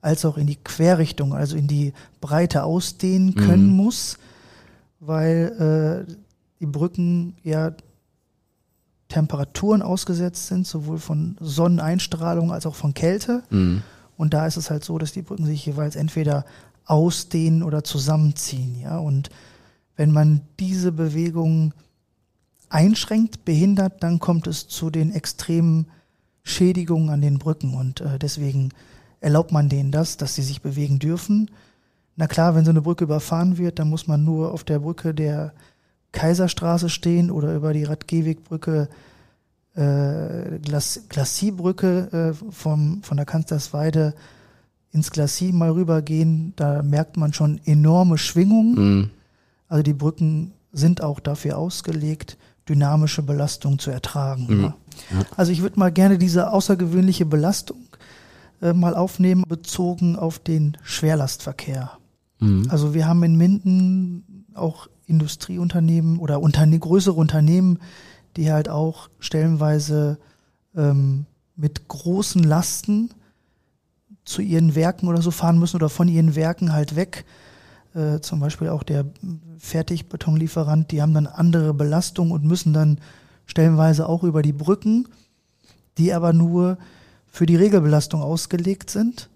als 0.00 0.24
auch 0.24 0.36
in 0.36 0.46
die 0.46 0.56
Querrichtung, 0.56 1.32
also 1.32 1.56
in 1.56 1.68
die 1.68 1.92
Breite 2.20 2.64
ausdehnen 2.64 3.34
können 3.34 3.68
muss, 3.68 4.18
weil 5.00 6.06
äh, 6.08 6.12
die 6.60 6.66
Brücken 6.66 7.36
ja 7.42 7.72
Temperaturen 9.08 9.82
ausgesetzt 9.82 10.48
sind, 10.48 10.66
sowohl 10.66 10.98
von 10.98 11.36
Sonneneinstrahlung 11.40 12.52
als 12.52 12.66
auch 12.66 12.74
von 12.74 12.94
Kälte. 12.94 13.42
Mhm. 13.50 13.82
Und 14.16 14.34
da 14.34 14.46
ist 14.46 14.56
es 14.56 14.70
halt 14.70 14.84
so, 14.84 14.98
dass 14.98 15.12
die 15.12 15.22
Brücken 15.22 15.46
sich 15.46 15.64
jeweils 15.64 15.94
entweder 15.94 16.44
ausdehnen 16.84 17.62
oder 17.62 17.84
zusammenziehen, 17.84 18.80
ja. 18.80 18.98
Und 18.98 19.30
wenn 19.96 20.12
man 20.12 20.42
diese 20.60 20.92
Bewegung 20.92 21.74
einschränkt, 22.68 23.44
behindert, 23.44 24.02
dann 24.02 24.18
kommt 24.18 24.46
es 24.46 24.68
zu 24.68 24.90
den 24.90 25.12
extremen 25.12 25.86
Schädigungen 26.42 27.10
an 27.10 27.20
den 27.20 27.38
Brücken. 27.38 27.74
Und 27.74 28.00
äh, 28.00 28.18
deswegen 28.18 28.70
erlaubt 29.20 29.52
man 29.52 29.68
denen 29.68 29.90
das, 29.90 30.16
dass 30.16 30.34
sie 30.34 30.42
sich 30.42 30.62
bewegen 30.62 30.98
dürfen. 30.98 31.50
Na 32.16 32.26
klar, 32.26 32.54
wenn 32.54 32.64
so 32.64 32.70
eine 32.70 32.82
Brücke 32.82 33.04
überfahren 33.04 33.58
wird, 33.58 33.78
dann 33.78 33.88
muss 33.88 34.06
man 34.06 34.24
nur 34.24 34.52
auf 34.52 34.64
der 34.64 34.78
Brücke 34.78 35.14
der 35.14 35.52
Kaiserstraße 36.12 36.88
stehen 36.88 37.30
oder 37.30 37.54
über 37.54 37.72
die 37.72 37.84
Radgewegbrücke 37.84 38.88
äh, 39.74 40.58
Glas 40.62 41.02
Glacierbrücke 41.08 42.32
äh, 42.32 42.52
vom, 42.52 43.02
von 43.02 43.16
der 43.16 43.26
Kanzlersweide 43.26 44.14
ins 44.92 45.10
Glacier 45.10 45.52
mal 45.52 45.70
rübergehen. 45.70 46.54
Da 46.56 46.82
merkt 46.82 47.16
man 47.18 47.32
schon 47.32 47.60
enorme 47.64 48.16
Schwingungen. 48.16 48.74
Mhm. 48.74 49.10
Also 49.68 49.82
die 49.82 49.92
Brücken 49.92 50.52
sind 50.72 51.02
auch 51.02 51.20
dafür 51.20 51.58
ausgelegt, 51.58 52.36
dynamische 52.68 53.22
Belastung 53.22 53.78
zu 53.78 53.90
ertragen. 53.90 54.46
Mhm. 54.48 54.62
Ja. 54.62 54.74
Also 55.36 55.52
ich 55.52 55.62
würde 55.62 55.78
mal 55.78 55.92
gerne 55.92 56.18
diese 56.18 56.52
außergewöhnliche 56.52 57.26
Belastung 57.26 57.86
äh, 58.60 58.72
mal 58.72 58.94
aufnehmen, 58.94 59.44
bezogen 59.48 60.16
auf 60.16 60.38
den 60.38 60.76
Schwerlastverkehr. 60.82 61.92
Mhm. 62.40 62.66
Also 62.68 62.94
wir 62.94 63.06
haben 63.06 63.22
in 63.22 63.36
Minden 63.36 64.46
auch 64.54 64.88
Industrieunternehmen 65.06 66.18
oder 66.18 66.40
Unterne 66.40 66.78
größere 66.78 67.14
Unternehmen, 67.14 67.78
die 68.36 68.52
halt 68.52 68.68
auch 68.68 69.08
stellenweise 69.18 70.18
ähm, 70.74 71.26
mit 71.54 71.88
großen 71.88 72.42
Lasten 72.42 73.10
zu 74.24 74.42
ihren 74.42 74.74
Werken 74.74 75.08
oder 75.08 75.22
so 75.22 75.30
fahren 75.30 75.58
müssen 75.58 75.76
oder 75.76 75.88
von 75.88 76.08
ihren 76.08 76.34
Werken 76.34 76.72
halt 76.72 76.96
weg. 76.96 77.24
Äh, 77.96 78.20
zum 78.20 78.40
Beispiel 78.40 78.68
auch 78.68 78.82
der 78.82 79.06
Fertigbetonlieferant, 79.58 80.90
die 80.92 81.00
haben 81.00 81.14
dann 81.14 81.26
andere 81.26 81.72
Belastungen 81.72 82.30
und 82.32 82.44
müssen 82.44 82.74
dann 82.74 82.98
stellenweise 83.46 84.06
auch 84.06 84.22
über 84.22 84.42
die 84.42 84.52
Brücken, 84.52 85.08
die 85.96 86.12
aber 86.12 86.34
nur 86.34 86.76
für 87.26 87.46
die 87.46 87.56
Regelbelastung 87.56 88.20
ausgelegt 88.20 88.90
sind. 88.90 89.30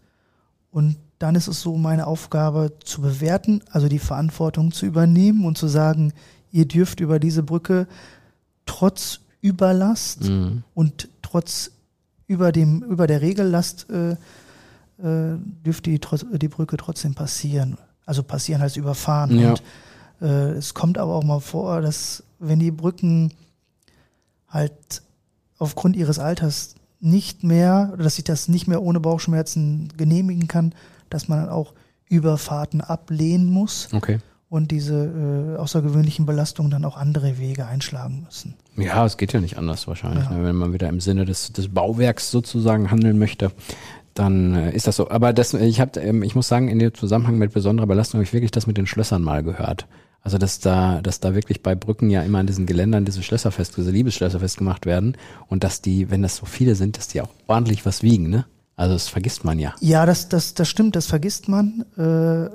Und 0.70 0.96
dann 1.18 1.34
ist 1.36 1.48
es 1.48 1.62
so 1.62 1.76
meine 1.78 2.06
Aufgabe 2.06 2.72
zu 2.84 3.00
bewerten, 3.00 3.62
also 3.70 3.88
die 3.88 3.98
Verantwortung 3.98 4.72
zu 4.72 4.84
übernehmen 4.84 5.46
und 5.46 5.56
zu 5.56 5.66
sagen, 5.68 6.12
ihr 6.52 6.66
dürft 6.66 7.00
über 7.00 7.18
diese 7.18 7.42
Brücke 7.42 7.86
trotz 8.66 9.20
Überlast 9.42 10.24
Mhm. 10.28 10.64
und 10.74 11.08
trotz 11.22 11.70
über 12.26 12.52
dem 12.52 12.82
über 12.82 13.06
der 13.06 13.22
Regellast 13.22 13.86
äh, 13.88 14.10
äh, 15.02 15.38
dürfte 15.64 15.90
die, 15.90 16.00
die 16.38 16.48
Brücke 16.48 16.76
trotzdem 16.76 17.14
passieren. 17.14 17.78
Also 18.10 18.24
passieren 18.24 18.60
heißt 18.60 18.76
überfahren. 18.76 19.38
Ja. 19.38 19.50
Und 19.50 19.62
äh, 20.20 20.50
es 20.54 20.74
kommt 20.74 20.98
aber 20.98 21.14
auch 21.14 21.22
mal 21.22 21.38
vor, 21.38 21.80
dass 21.80 22.24
wenn 22.40 22.58
die 22.58 22.72
Brücken 22.72 23.32
halt 24.48 25.02
aufgrund 25.60 25.94
ihres 25.94 26.18
Alters 26.18 26.74
nicht 26.98 27.44
mehr, 27.44 27.90
oder 27.92 28.02
dass 28.02 28.18
ich 28.18 28.24
das 28.24 28.48
nicht 28.48 28.66
mehr 28.66 28.82
ohne 28.82 28.98
Bauchschmerzen 28.98 29.92
genehmigen 29.96 30.48
kann, 30.48 30.74
dass 31.08 31.28
man 31.28 31.38
dann 31.38 31.50
auch 31.50 31.72
Überfahrten 32.08 32.80
ablehnen 32.80 33.46
muss. 33.46 33.88
Okay. 33.92 34.18
und 34.48 34.72
diese 34.72 35.54
äh, 35.54 35.56
außergewöhnlichen 35.56 36.26
Belastungen 36.26 36.72
dann 36.72 36.84
auch 36.84 36.96
andere 36.96 37.38
Wege 37.38 37.66
einschlagen 37.66 38.24
müssen. 38.24 38.54
Ja, 38.76 39.06
es 39.06 39.18
geht 39.18 39.32
ja 39.32 39.40
nicht 39.40 39.56
anders 39.56 39.86
wahrscheinlich. 39.86 40.24
Ja. 40.24 40.32
Ne? 40.32 40.44
Wenn 40.44 40.56
man 40.56 40.72
wieder 40.72 40.88
im 40.88 40.98
Sinne 41.00 41.26
des, 41.26 41.52
des 41.52 41.68
Bauwerks 41.68 42.32
sozusagen 42.32 42.90
handeln 42.90 43.20
möchte, 43.20 43.52
dann 44.20 44.54
äh, 44.54 44.72
ist 44.72 44.86
das 44.86 44.96
so. 44.96 45.10
Aber 45.10 45.32
das, 45.32 45.54
ich 45.54 45.80
habe, 45.80 45.98
ähm, 46.00 46.22
ich 46.22 46.34
muss 46.34 46.48
sagen, 46.48 46.68
in 46.68 46.78
dem 46.78 46.94
Zusammenhang 46.94 47.38
mit 47.38 47.52
besonderer 47.52 47.86
Belastung 47.86 48.18
habe 48.18 48.24
ich 48.24 48.32
wirklich 48.32 48.50
das 48.50 48.66
mit 48.66 48.76
den 48.76 48.86
Schlössern 48.86 49.22
mal 49.22 49.42
gehört. 49.42 49.86
Also 50.22 50.36
dass 50.36 50.60
da, 50.60 51.00
dass 51.00 51.20
da 51.20 51.34
wirklich 51.34 51.62
bei 51.62 51.74
Brücken 51.74 52.10
ja 52.10 52.22
immer 52.22 52.38
an 52.38 52.46
diesen 52.46 52.66
Geländern 52.66 53.06
diese 53.06 53.22
Schlösser 53.22 53.50
fest, 53.50 53.76
diese 53.76 53.90
Liebesschlösser 53.90 54.40
festgemacht 54.40 54.84
werden 54.84 55.16
und 55.48 55.64
dass 55.64 55.80
die, 55.80 56.10
wenn 56.10 56.22
das 56.22 56.36
so 56.36 56.44
viele 56.44 56.74
sind, 56.74 56.98
dass 56.98 57.08
die 57.08 57.22
auch 57.22 57.30
ordentlich 57.46 57.86
was 57.86 58.02
wiegen, 58.02 58.28
ne? 58.28 58.44
Also 58.76 58.94
das 58.94 59.08
vergisst 59.08 59.44
man 59.44 59.58
ja. 59.58 59.74
Ja, 59.80 60.06
das, 60.06 60.28
das, 60.28 60.54
das 60.54 60.68
stimmt, 60.68 60.96
das 60.96 61.06
vergisst 61.06 61.48
man. 61.48 61.84
Äh, 61.98 62.50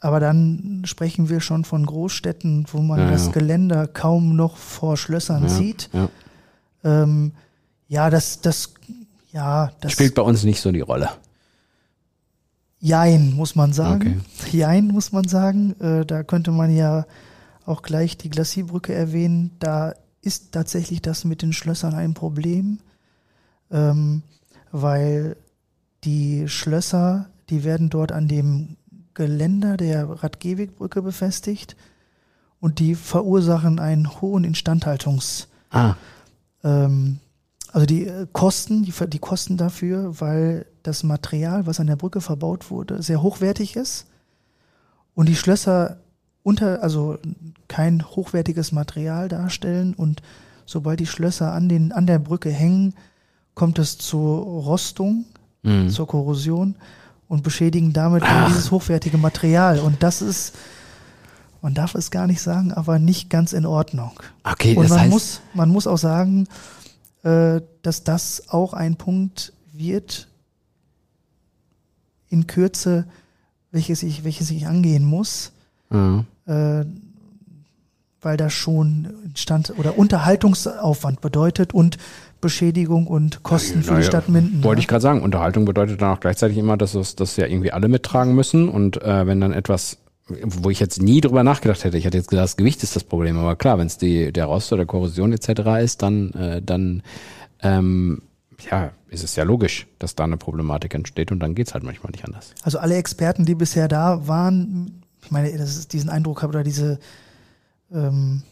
aber 0.00 0.20
dann 0.20 0.82
sprechen 0.86 1.28
wir 1.28 1.40
schon 1.40 1.64
von 1.64 1.84
Großstädten, 1.84 2.66
wo 2.72 2.80
man 2.80 2.98
ja, 2.98 3.10
das 3.10 3.26
ja. 3.26 3.32
Geländer 3.32 3.86
kaum 3.86 4.36
noch 4.36 4.56
vor 4.56 4.96
Schlössern 4.96 5.42
ja, 5.42 5.48
sieht. 5.50 5.90
Ja, 5.92 6.08
ähm, 6.84 7.32
ja 7.88 8.08
das, 8.08 8.40
das, 8.40 8.72
ja, 9.32 9.72
das 9.80 9.92
spielt 9.92 10.14
bei 10.14 10.22
uns 10.22 10.44
nicht 10.44 10.60
so 10.60 10.72
die 10.72 10.80
Rolle. 10.80 11.10
Jein, 12.80 13.34
muss 13.34 13.54
man 13.54 13.72
sagen. 13.72 14.24
Okay. 14.40 14.56
Jein, 14.58 14.88
muss 14.88 15.12
man 15.12 15.28
sagen. 15.28 15.78
Äh, 15.80 16.06
da 16.06 16.22
könnte 16.22 16.50
man 16.50 16.74
ja 16.74 17.06
auch 17.66 17.82
gleich 17.82 18.16
die 18.16 18.30
Glacierbrücke 18.30 18.94
erwähnen. 18.94 19.50
Da 19.58 19.94
ist 20.22 20.52
tatsächlich 20.52 21.02
das 21.02 21.24
mit 21.24 21.42
den 21.42 21.52
Schlössern 21.52 21.94
ein 21.94 22.14
Problem, 22.14 22.78
ähm, 23.70 24.22
weil 24.72 25.36
die 26.04 26.48
Schlösser, 26.48 27.28
die 27.50 27.64
werden 27.64 27.90
dort 27.90 28.12
an 28.12 28.28
dem 28.28 28.76
Geländer 29.12 29.76
der 29.76 30.08
Radgewigbrücke 30.22 31.02
befestigt 31.02 31.76
und 32.60 32.78
die 32.78 32.94
verursachen 32.94 33.78
einen 33.78 34.20
hohen 34.20 34.44
Instandhaltungs. 34.44 35.48
Ah. 35.70 35.94
Ähm, 36.64 37.18
also 37.72 37.86
die 37.86 38.06
äh, 38.06 38.26
Kosten, 38.32 38.82
die, 38.84 38.92
die 39.08 39.18
Kosten 39.18 39.56
dafür, 39.56 40.20
weil 40.20 40.66
das 40.82 41.02
Material, 41.02 41.66
was 41.66 41.80
an 41.80 41.86
der 41.86 41.96
Brücke 41.96 42.20
verbaut 42.20 42.70
wurde, 42.70 43.02
sehr 43.02 43.22
hochwertig 43.22 43.76
ist 43.76 44.06
und 45.14 45.28
die 45.28 45.36
Schlösser 45.36 45.98
unter, 46.42 46.82
also 46.82 47.18
kein 47.68 48.04
hochwertiges 48.04 48.72
Material 48.72 49.28
darstellen 49.28 49.94
und 49.94 50.22
sobald 50.66 51.00
die 51.00 51.06
Schlösser 51.06 51.52
an 51.52 51.68
den, 51.68 51.92
an 51.92 52.06
der 52.06 52.18
Brücke 52.18 52.50
hängen, 52.50 52.94
kommt 53.54 53.78
es 53.78 53.98
zur 53.98 54.38
Rostung, 54.38 55.26
mhm. 55.62 55.90
zur 55.90 56.06
Korrosion 56.06 56.76
und 57.28 57.42
beschädigen 57.42 57.92
damit 57.92 58.24
dieses 58.48 58.70
hochwertige 58.70 59.18
Material. 59.18 59.80
Und 59.80 60.02
das 60.02 60.22
ist, 60.22 60.54
man 61.60 61.74
darf 61.74 61.94
es 61.94 62.10
gar 62.10 62.26
nicht 62.26 62.40
sagen, 62.40 62.72
aber 62.72 62.98
nicht 62.98 63.28
ganz 63.28 63.52
in 63.52 63.66
Ordnung. 63.66 64.12
Okay, 64.44 64.74
und 64.76 64.84
das 64.84 64.90
man 64.90 65.00
heißt 65.00 65.10
muss, 65.10 65.40
man 65.54 65.68
muss 65.68 65.86
auch 65.86 65.98
sagen, 65.98 66.48
dass 67.22 68.04
das 68.04 68.48
auch 68.48 68.72
ein 68.72 68.96
Punkt 68.96 69.52
wird 69.72 70.28
in 72.30 72.46
Kürze, 72.46 73.04
welches 73.72 74.02
ich, 74.02 74.24
welches 74.24 74.50
ich 74.50 74.66
angehen 74.66 75.04
muss, 75.04 75.52
mhm. 75.90 76.24
äh, 76.46 76.84
weil 78.22 78.36
das 78.36 78.52
schon 78.52 79.08
Stand 79.34 79.74
oder 79.78 79.98
Unterhaltungsaufwand 79.98 81.20
bedeutet 81.20 81.74
und 81.74 81.98
Beschädigung 82.40 83.06
und 83.06 83.42
Kosten 83.42 83.82
für 83.82 83.96
die 83.96 84.02
Stadt 84.02 84.28
Minden. 84.28 84.62
Wollte 84.64 84.80
ja. 84.80 84.82
ich 84.82 84.88
gerade 84.88 85.02
sagen, 85.02 85.22
Unterhaltung 85.22 85.64
bedeutet 85.64 86.00
dann 86.00 86.16
auch 86.16 86.20
gleichzeitig 86.20 86.56
immer, 86.56 86.76
dass 86.76 86.92
das 87.14 87.36
ja 87.36 87.46
irgendwie 87.46 87.72
alle 87.72 87.88
mittragen 87.88 88.34
müssen 88.34 88.68
und 88.68 89.02
äh, 89.02 89.26
wenn 89.26 89.40
dann 89.40 89.52
etwas 89.52 89.98
wo 90.44 90.70
ich 90.70 90.80
jetzt 90.80 91.02
nie 91.02 91.20
drüber 91.20 91.42
nachgedacht 91.42 91.84
hätte. 91.84 91.98
Ich 91.98 92.06
hatte 92.06 92.16
jetzt 92.16 92.28
gesagt, 92.28 92.44
das 92.44 92.56
Gewicht 92.56 92.82
ist 92.82 92.96
das 92.96 93.04
Problem, 93.04 93.38
aber 93.38 93.56
klar, 93.56 93.78
wenn 93.78 93.86
es 93.86 93.98
die 93.98 94.32
der 94.32 94.46
Rost 94.46 94.72
oder 94.72 94.86
Korrosion 94.86 95.32
etc. 95.32 95.82
ist, 95.82 96.02
dann 96.02 96.32
äh, 96.32 96.62
dann 96.62 97.02
ähm, 97.62 98.22
ja, 98.70 98.92
ist 99.08 99.24
es 99.24 99.36
ja 99.36 99.44
logisch, 99.44 99.86
dass 99.98 100.14
da 100.14 100.24
eine 100.24 100.36
Problematik 100.36 100.94
entsteht 100.94 101.32
und 101.32 101.40
dann 101.40 101.54
geht's 101.54 101.74
halt 101.74 101.84
manchmal 101.84 102.12
nicht 102.12 102.24
anders. 102.24 102.54
Also 102.62 102.78
alle 102.78 102.96
Experten, 102.96 103.44
die 103.44 103.54
bisher 103.54 103.88
da 103.88 104.26
waren, 104.28 105.02
ich 105.22 105.30
meine, 105.30 105.56
das 105.56 105.76
ist 105.76 105.92
diesen 105.92 106.10
Eindruck 106.10 106.42
habe 106.42 106.50
oder 106.50 106.62
diese 106.62 106.98
ähm, 107.92 108.42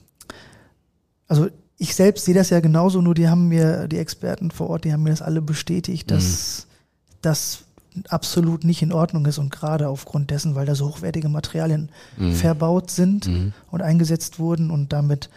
also 1.28 1.48
ich 1.76 1.94
selbst 1.94 2.24
sehe 2.24 2.34
das 2.34 2.50
ja 2.50 2.60
genauso, 2.60 3.00
nur 3.00 3.14
die 3.14 3.28
haben 3.28 3.48
mir, 3.48 3.86
die 3.86 3.98
Experten 3.98 4.50
vor 4.50 4.70
Ort, 4.70 4.84
die 4.84 4.92
haben 4.92 5.04
mir 5.04 5.10
das 5.10 5.22
alle 5.22 5.40
bestätigt, 5.40 6.10
dass 6.10 6.66
mhm. 6.66 6.72
das 7.22 7.64
absolut 8.08 8.64
nicht 8.64 8.82
in 8.82 8.92
Ordnung 8.92 9.26
ist 9.26 9.38
und 9.38 9.50
gerade 9.50 9.88
aufgrund 9.88 10.30
dessen, 10.30 10.54
weil 10.54 10.66
da 10.66 10.74
so 10.74 10.88
hochwertige 10.88 11.28
Materialien 11.28 11.90
mhm. 12.16 12.32
verbaut 12.34 12.90
sind 12.90 13.26
mhm. 13.26 13.52
und 13.70 13.82
eingesetzt 13.82 14.38
wurden 14.38 14.70
und 14.70 14.92
damit 14.92 15.30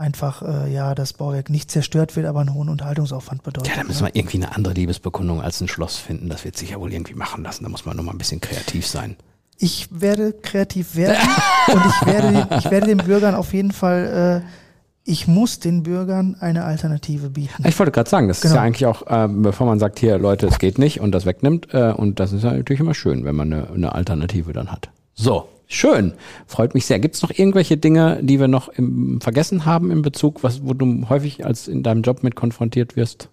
einfach 0.00 0.42
äh, 0.42 0.72
ja 0.72 0.94
das 0.94 1.12
Bauwerk 1.12 1.50
nicht 1.50 1.70
zerstört 1.70 2.16
wird, 2.16 2.26
aber 2.26 2.40
einen 2.40 2.54
hohen 2.54 2.70
Unterhaltungsaufwand 2.70 3.42
bedeutet. 3.42 3.70
Ja, 3.70 3.82
da 3.82 3.86
müssen 3.86 4.04
wir 4.06 4.16
irgendwie 4.16 4.38
eine 4.38 4.56
andere 4.56 4.74
Liebesbekundung 4.74 5.42
als 5.42 5.60
ein 5.60 5.68
Schloss 5.68 5.96
finden. 5.96 6.28
Das 6.28 6.44
wird 6.44 6.56
sich 6.56 6.70
ja 6.70 6.80
wohl 6.80 6.92
irgendwie 6.92 7.14
machen 7.14 7.44
lassen. 7.44 7.64
Da 7.64 7.70
muss 7.70 7.84
man 7.84 7.96
nur 7.96 8.06
mal 8.06 8.12
ein 8.12 8.18
bisschen 8.18 8.40
kreativ 8.40 8.86
sein. 8.86 9.16
Ich 9.58 9.88
werde 9.90 10.32
kreativ 10.32 10.96
werden 10.96 11.18
und 11.68 11.82
ich 11.84 12.06
werde, 12.06 12.48
ich 12.58 12.70
werde 12.70 12.86
den 12.86 12.98
Bürgern 12.98 13.34
auf 13.34 13.52
jeden 13.52 13.72
Fall 13.72 14.42
äh, 14.42 14.69
ich 15.04 15.26
muss 15.26 15.58
den 15.60 15.82
Bürgern 15.82 16.36
eine 16.40 16.64
Alternative 16.64 17.30
bieten. 17.30 17.66
Ich 17.66 17.78
wollte 17.78 17.92
gerade 17.92 18.08
sagen, 18.08 18.28
das 18.28 18.40
genau. 18.40 18.52
ist 18.52 18.56
ja 18.56 18.62
eigentlich 18.62 18.86
auch, 18.86 19.06
äh, 19.06 19.28
bevor 19.28 19.66
man 19.66 19.78
sagt, 19.78 19.98
hier 19.98 20.18
Leute, 20.18 20.46
es 20.46 20.58
geht 20.58 20.78
nicht 20.78 21.00
und 21.00 21.12
das 21.12 21.26
wegnimmt, 21.26 21.72
äh, 21.72 21.92
und 21.92 22.20
das 22.20 22.32
ist 22.32 22.44
ja 22.44 22.52
natürlich 22.52 22.80
immer 22.80 22.94
schön, 22.94 23.24
wenn 23.24 23.34
man 23.34 23.52
eine, 23.52 23.70
eine 23.70 23.94
Alternative 23.94 24.52
dann 24.52 24.70
hat. 24.70 24.90
So, 25.14 25.48
schön, 25.66 26.12
freut 26.46 26.74
mich 26.74 26.86
sehr. 26.86 26.98
Gibt 26.98 27.14
es 27.14 27.22
noch 27.22 27.30
irgendwelche 27.30 27.76
Dinge, 27.76 28.20
die 28.22 28.38
wir 28.38 28.48
noch 28.48 28.68
im, 28.68 29.20
vergessen 29.20 29.64
haben 29.64 29.90
in 29.90 30.02
Bezug, 30.02 30.42
was, 30.42 30.64
wo 30.64 30.74
du 30.74 31.08
häufig 31.08 31.44
als 31.46 31.66
in 31.66 31.82
deinem 31.82 32.02
Job 32.02 32.22
mit 32.22 32.36
konfrontiert 32.36 32.96
wirst? 32.96 33.28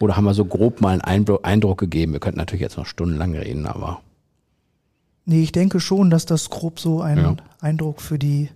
Oder 0.00 0.16
haben 0.16 0.24
wir 0.24 0.34
so 0.34 0.44
grob 0.44 0.80
mal 0.80 1.00
einen 1.00 1.34
Eindruck 1.42 1.78
gegeben? 1.78 2.12
Wir 2.12 2.20
könnten 2.20 2.38
natürlich 2.38 2.62
jetzt 2.62 2.76
noch 2.76 2.86
stundenlang 2.86 3.34
reden, 3.34 3.66
aber. 3.66 4.00
Nee, 5.24 5.42
ich 5.42 5.52
denke 5.52 5.80
schon, 5.80 6.08
dass 6.10 6.24
das 6.24 6.50
grob 6.50 6.78
so 6.78 7.00
ein 7.00 7.18
ja. 7.18 7.36
Eindruck 7.60 8.00
für 8.00 8.18
die 8.18 8.48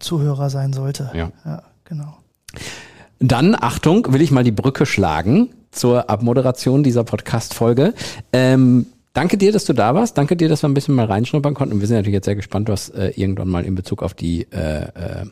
Zuhörer 0.00 0.50
sein 0.50 0.72
sollte. 0.72 1.10
Ja. 1.14 1.30
ja. 1.44 1.62
Genau. 1.84 2.18
Dann, 3.18 3.54
Achtung, 3.54 4.12
will 4.12 4.20
ich 4.20 4.30
mal 4.30 4.44
die 4.44 4.52
Brücke 4.52 4.86
schlagen 4.86 5.50
zur 5.70 6.10
Abmoderation 6.10 6.82
dieser 6.82 7.04
Podcast-Folge. 7.04 7.94
Ähm, 8.32 8.86
danke 9.12 9.38
dir, 9.38 9.52
dass 9.52 9.64
du 9.64 9.72
da 9.72 9.94
warst. 9.94 10.16
Danke 10.18 10.36
dir, 10.36 10.48
dass 10.48 10.62
wir 10.62 10.68
ein 10.68 10.74
bisschen 10.74 10.94
mal 10.94 11.06
reinschnuppern 11.06 11.54
konnten. 11.54 11.74
Und 11.74 11.80
wir 11.80 11.88
sind 11.88 11.96
natürlich 11.96 12.14
jetzt 12.14 12.26
sehr 12.26 12.36
gespannt, 12.36 12.68
was 12.68 12.90
äh, 12.90 13.12
irgendwann 13.16 13.48
mal 13.48 13.64
in 13.64 13.74
Bezug 13.74 14.02
auf 14.02 14.14
die 14.14 14.46
äh, 14.52 14.84
äh, 14.84 15.26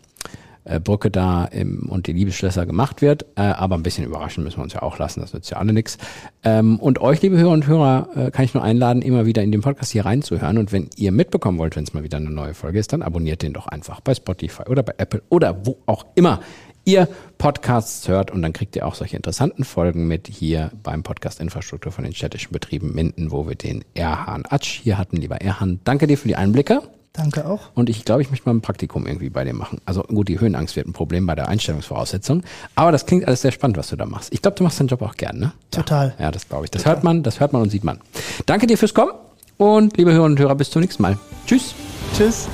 äh, 0.65 0.81
Brücke 0.81 1.11
da 1.11 1.45
im, 1.45 1.89
und 1.89 2.07
die 2.07 2.13
Liebesschlösser 2.13 2.67
gemacht 2.67 3.03
wird. 3.03 3.27
Äh, 3.37 3.43
aber 3.43 3.77
ein 3.77 3.83
bisschen 3.83 4.05
überraschen 4.05 4.45
müssen 4.45 4.59
wir 4.59 4.65
uns 4.65 4.73
ja 4.73 4.83
auch 4.83 4.99
lassen, 4.99 5.21
das 5.21 5.33
nützt 5.33 5.51
ja 5.51 5.59
alle 5.59 5.73
nichts. 5.73 5.99
Ähm, 6.45 6.79
und 6.79 7.01
euch, 7.01 7.23
liebe 7.23 7.37
Hörer 7.37 7.51
und 7.51 7.67
Hörer, 7.67 8.09
äh, 8.15 8.31
kann 8.31 8.45
ich 8.45 8.55
nur 8.55 8.63
einladen, 8.63 9.03
immer 9.03 9.27
wieder 9.27 9.43
in 9.43 9.53
den 9.53 9.61
Podcast 9.61 9.93
hier 9.93 10.05
reinzuhören. 10.05 10.59
Und 10.59 10.73
wenn 10.73 10.89
ihr 10.97 11.13
mitbekommen 11.13 11.59
wollt, 11.59 11.77
wenn 11.77 11.85
es 11.85 11.95
mal 11.95 12.03
wieder 12.03 12.19
eine 12.19 12.31
neue 12.31 12.55
Folge 12.55 12.79
ist, 12.79 12.93
dann 12.93 13.03
abonniert 13.03 13.43
den 13.43 13.53
doch 13.53 13.67
einfach 13.67 14.01
bei 14.01 14.15
Spotify 14.15 14.65
oder 14.69 14.83
bei 14.83 14.95
Apple 14.99 15.23
oder 15.29 15.67
wo 15.67 15.79
auch 15.87 16.07
immer 16.15 16.41
ihr 16.85 17.09
Podcasts 17.39 18.09
hört 18.09 18.31
und 18.31 18.43
dann 18.43 18.53
kriegt 18.53 18.77
ihr 18.77 18.87
auch 18.87 18.95
solche 18.95 19.17
interessanten 19.17 19.65
Folgen 19.65 20.07
mit 20.09 20.29
hier 20.29 20.71
beim 20.83 21.03
Podcast 21.03 21.41
Infrastruktur 21.41 21.93
von 21.93 22.05
den 22.05 22.15
städtischen 22.15 22.53
Betrieben 22.53 22.95
Minden, 22.95 23.31
wo 23.31 23.49
wir 23.49 23.55
den 23.55 23.85
Erhan 23.95 24.45
Atsch 24.49 24.81
hier 24.83 24.99
hatten. 24.99 25.17
Lieber 25.17 25.41
Erhan, 25.41 25.81
danke 25.85 26.07
dir 26.07 26.19
für 26.19 26.29
die 26.29 26.37
Einblicke. 26.37 26.83
Danke 27.13 27.47
auch. 27.47 27.61
Und 27.75 27.91
ich 27.91 28.05
glaube, 28.05 28.23
ich 28.23 28.31
möchte 28.31 28.49
mal 28.49 28.55
ein 28.55 28.63
Praktikum 28.63 29.07
irgendwie 29.07 29.29
bei 29.29 29.45
dir 29.45 29.53
machen. 29.53 29.81
Also 29.85 30.03
gut, 30.03 30.29
die 30.29 30.41
Höhenangst 30.41 30.77
wird 30.77 30.87
ein 30.87 30.95
Problem 30.95 31.27
bei 31.27 31.35
der 31.35 31.49
Einstellungsvoraussetzung. 31.49 32.43
Aber 32.75 32.91
das 32.91 33.05
klingt 33.05 33.27
alles 33.27 33.43
sehr 33.43 33.53
spannend, 33.53 33.77
was 33.77 33.89
du 33.89 33.97
da 33.97 34.07
machst. 34.07 34.33
Ich 34.33 34.41
glaube, 34.41 34.57
du 34.57 34.65
machst 34.65 34.81
deinen 34.81 34.89
Job 34.89 35.03
auch 35.03 35.15
gern, 35.17 35.39
ne? 35.39 35.53
Total. 35.71 36.15
Ja, 36.19 36.27
ja 36.27 36.31
das 36.31 36.49
glaube 36.49 36.65
ich. 36.65 36.71
Das 36.71 36.83
Total. 36.83 36.97
hört 36.97 37.05
man, 37.05 37.23
das 37.23 37.41
hört 37.41 37.53
man 37.53 37.63
und 37.63 37.71
sieht 37.71 37.85
man. 37.85 38.01
Danke 38.47 38.67
dir 38.67 38.79
fürs 38.79 38.95
Kommen 38.95 39.13
und 39.59 39.97
liebe 39.99 40.13
Hörer 40.13 40.25
und 40.25 40.39
Hörer, 40.39 40.55
bis 40.55 40.71
zum 40.71 40.81
nächsten 40.81 41.03
Mal. 41.03 41.19
Tschüss. 41.47 41.75
Tschüss. 42.17 42.49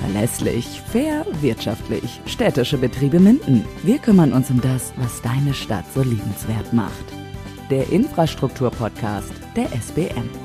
Verlässlich, 0.00 0.82
fair, 0.92 1.24
wirtschaftlich. 1.40 2.20
Städtische 2.26 2.78
Betriebe 2.78 3.18
Minden. 3.18 3.64
Wir 3.82 3.98
kümmern 3.98 4.32
uns 4.32 4.50
um 4.50 4.60
das, 4.60 4.92
was 4.96 5.22
deine 5.22 5.54
Stadt 5.54 5.86
so 5.94 6.02
liebenswert 6.02 6.72
macht. 6.72 7.04
Der 7.70 7.90
Infrastruktur-Podcast 7.90 9.32
der 9.56 9.72
SBM. 9.72 10.43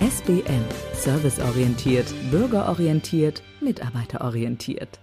SBM. 0.00 0.64
Serviceorientiert, 0.92 2.06
bürgerorientiert, 2.30 3.42
mitarbeiterorientiert. 3.60 5.00